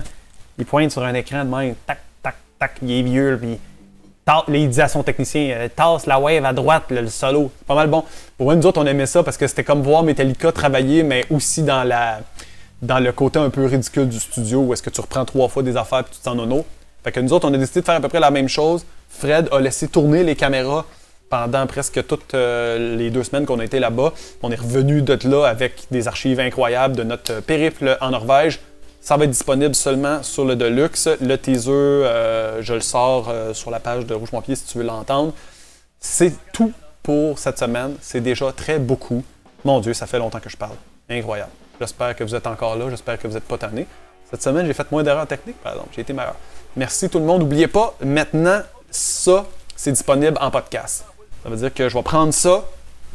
Il 0.58 0.66
pointe 0.66 0.90
sur 0.90 1.04
un 1.04 1.14
écran 1.14 1.44
de 1.44 1.50
même. 1.50 1.74
Tac, 1.86 1.98
tac, 2.22 2.34
tac. 2.58 2.72
Il 2.82 2.90
est 2.90 3.02
vieux. 3.02 3.38
Puis 3.40 3.58
il 4.48 4.68
dit 4.68 4.80
à 4.80 4.88
son 4.88 5.02
technicien 5.02 5.50
euh, 5.50 5.68
tasse 5.74 6.06
la 6.06 6.18
wave 6.18 6.44
à 6.44 6.52
droite, 6.52 6.84
le 6.90 7.06
solo. 7.08 7.50
Pas 7.66 7.74
mal 7.74 7.88
bon. 7.88 8.04
Pour 8.36 8.54
nous 8.54 8.66
autres, 8.66 8.80
on 8.80 8.86
aimait 8.86 9.06
ça 9.06 9.22
parce 9.22 9.36
que 9.36 9.46
c'était 9.46 9.64
comme 9.64 9.82
voir 9.82 10.02
Metallica 10.02 10.52
travailler, 10.52 11.02
mais 11.02 11.24
aussi 11.30 11.62
dans 11.62 11.84
la 11.84 12.20
dans 12.80 13.00
le 13.00 13.10
côté 13.10 13.38
un 13.38 13.50
peu 13.50 13.66
ridicule 13.66 14.08
du 14.08 14.20
studio 14.20 14.60
où 14.60 14.72
est-ce 14.72 14.82
que 14.82 14.90
tu 14.90 15.00
reprends 15.00 15.24
trois 15.24 15.48
fois 15.48 15.62
des 15.62 15.76
affaires 15.76 16.04
puis 16.04 16.14
tu 16.16 16.22
t'en 16.22 16.34
nono. 16.34 16.64
Fait 17.02 17.12
que 17.12 17.20
nous 17.20 17.32
autres, 17.32 17.48
on 17.48 17.54
a 17.54 17.58
décidé 17.58 17.80
de 17.80 17.86
faire 17.86 17.96
à 17.96 18.00
peu 18.00 18.08
près 18.08 18.20
la 18.20 18.30
même 18.30 18.48
chose. 18.48 18.84
Fred 19.08 19.48
a 19.50 19.60
laissé 19.60 19.88
tourner 19.88 20.22
les 20.22 20.36
caméras 20.36 20.84
pendant 21.30 21.66
presque 21.66 22.06
toutes 22.06 22.34
euh, 22.34 22.96
les 22.96 23.10
deux 23.10 23.24
semaines 23.24 23.46
qu'on 23.46 23.58
a 23.58 23.64
été 23.64 23.80
là-bas. 23.80 24.12
On 24.42 24.50
est 24.50 24.60
revenu 24.60 25.02
de 25.02 25.18
là 25.28 25.46
avec 25.46 25.86
des 25.90 26.08
archives 26.08 26.40
incroyables 26.40 26.96
de 26.96 27.02
notre 27.02 27.40
périple 27.40 27.96
en 28.00 28.10
Norvège. 28.10 28.60
Ça 29.08 29.16
va 29.16 29.24
être 29.24 29.30
disponible 29.30 29.74
seulement 29.74 30.22
sur 30.22 30.44
le 30.44 30.54
Deluxe. 30.54 31.08
Le 31.22 31.38
teaser, 31.38 31.70
euh, 31.72 32.60
je 32.60 32.74
le 32.74 32.82
sors 32.82 33.30
euh, 33.30 33.54
sur 33.54 33.70
la 33.70 33.80
page 33.80 34.04
de 34.04 34.12
Rouge 34.12 34.30
Pompier 34.30 34.54
si 34.54 34.66
tu 34.66 34.76
veux 34.76 34.84
l'entendre. 34.84 35.32
C'est 35.98 36.34
tout 36.52 36.74
pour 37.02 37.38
cette 37.38 37.58
semaine. 37.58 37.94
C'est 38.02 38.20
déjà 38.20 38.52
très 38.52 38.78
beaucoup. 38.78 39.24
Mon 39.64 39.80
Dieu, 39.80 39.94
ça 39.94 40.06
fait 40.06 40.18
longtemps 40.18 40.40
que 40.40 40.50
je 40.50 40.58
parle. 40.58 40.76
Incroyable. 41.08 41.50
J'espère 41.80 42.14
que 42.16 42.22
vous 42.22 42.34
êtes 42.34 42.46
encore 42.46 42.76
là. 42.76 42.90
J'espère 42.90 43.18
que 43.18 43.26
vous 43.26 43.32
n'êtes 43.32 43.48
pas 43.48 43.56
tannés. 43.56 43.86
Cette 44.30 44.42
semaine, 44.42 44.66
j'ai 44.66 44.74
fait 44.74 44.92
moins 44.92 45.02
d'erreurs 45.02 45.26
techniques, 45.26 45.62
par 45.62 45.72
exemple. 45.72 45.88
J'ai 45.94 46.02
été 46.02 46.12
meilleur. 46.12 46.36
Merci 46.76 47.08
tout 47.08 47.18
le 47.18 47.24
monde. 47.24 47.40
N'oubliez 47.40 47.66
pas, 47.66 47.96
maintenant, 48.04 48.60
ça, 48.90 49.46
c'est 49.74 49.92
disponible 49.92 50.36
en 50.38 50.50
podcast. 50.50 51.06
Ça 51.42 51.48
veut 51.48 51.56
dire 51.56 51.72
que 51.72 51.88
je 51.88 51.96
vais 51.96 52.02
prendre 52.02 52.34
ça, 52.34 52.62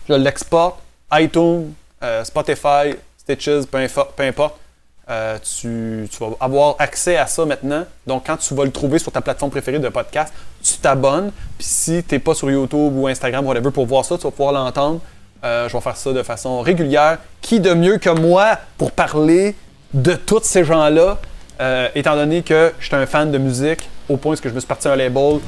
je 0.10 0.16
l'exporte, 0.16 0.80
iTunes, 1.12 1.72
euh, 2.02 2.24
Spotify, 2.24 2.96
Stitches, 3.16 3.68
peu 3.68 4.24
importe. 4.24 4.63
Euh, 5.10 5.38
tu, 5.60 6.08
vas 6.18 6.28
avoir 6.40 6.76
accès 6.80 7.18
à 7.18 7.28
ça 7.28 7.46
maintenant. 7.46 7.84
Donc, 8.08 8.24
quand 8.26 8.38
tu 8.38 8.54
vas 8.54 8.64
le 8.64 8.72
trouver 8.72 9.00
sur 9.00 9.12
ta 9.12 9.20
plateforme 9.20 9.52
préférée 9.52 9.80
de 9.80 9.90
podcast, 9.90 10.34
tu 10.64 10.78
t'abonnes. 10.78 11.32
Puis, 11.58 11.68
si 11.68 12.04
tu 12.04 12.16
n'es 12.16 12.20
pas 12.20 12.34
sur 12.34 12.50
YouTube 12.50 12.94
ou 12.96 13.08
Instagram, 13.08 13.46
whatever, 13.46 13.72
pour 13.72 13.86
voir 13.86 14.06
ça, 14.06 14.18
tu 14.18 14.24
vas 14.24 14.32
pouvoir 14.32 14.54
l'entendre. 14.54 15.02
Euh, 15.44 15.68
je 15.68 15.76
vais 15.76 15.82
faire 15.82 15.98
ça 15.98 16.14
de 16.14 16.24
façon 16.24 16.62
régulière. 16.62 17.18
Qui 17.42 17.60
de 17.60 17.74
mieux 17.74 17.98
que 17.98 18.10
moi 18.10 18.58
pour 18.78 18.92
parler 18.92 19.56
de 19.94 20.14
tous 20.14 20.44
ces 20.44 20.64
gens-là, 20.64 21.18
euh, 21.60 21.90
étant 21.96 22.16
donné 22.16 22.42
que 22.42 22.72
je 22.80 22.86
suis 22.86 22.96
un 22.96 23.06
fan 23.06 23.30
de 23.30 23.38
musique, 23.38 23.90
au 24.08 24.16
point 24.16 24.38
que 24.38 24.48
je 24.48 24.54
me 24.54 24.60
suis 24.60 24.68
parti 24.68 24.88
un 24.88 24.96
label 24.96 25.40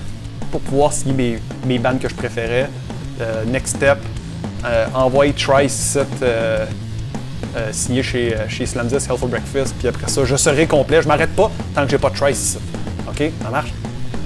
pour 0.51 0.59
pouvoir 0.61 0.91
signer 0.91 1.13
mes, 1.13 1.39
mes 1.65 1.79
bandes 1.79 1.99
que 1.99 2.09
je 2.09 2.15
préférais. 2.15 2.69
Next 3.47 3.77
Step, 3.77 3.97
envoyer 4.93 5.31
Try 5.31 5.69
Set 5.69 6.09
euh, 7.55 7.69
signé 7.71 8.03
chez, 8.03 8.35
euh, 8.35 8.47
chez 8.49 8.65
Slam 8.65 8.87
10 8.87 8.93
Health 8.95 9.17
for 9.19 9.27
Breakfast. 9.27 9.75
Puis 9.77 9.87
après 9.87 10.07
ça, 10.07 10.25
je 10.25 10.35
serai 10.35 10.67
complet. 10.67 11.01
Je 11.01 11.07
m'arrête 11.07 11.35
pas 11.35 11.51
tant 11.73 11.83
que 11.85 11.91
j'ai 11.91 11.97
pas 11.97 12.09
de 12.09 12.15
Try 12.15 12.31
ici. 12.31 12.57
OK? 13.07 13.31
Ça 13.41 13.49
marche? 13.49 13.73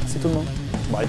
Merci 0.02 0.18
tout 0.20 0.28
le 0.30 0.34
monde. 0.36 0.48
Bye. 0.92 1.08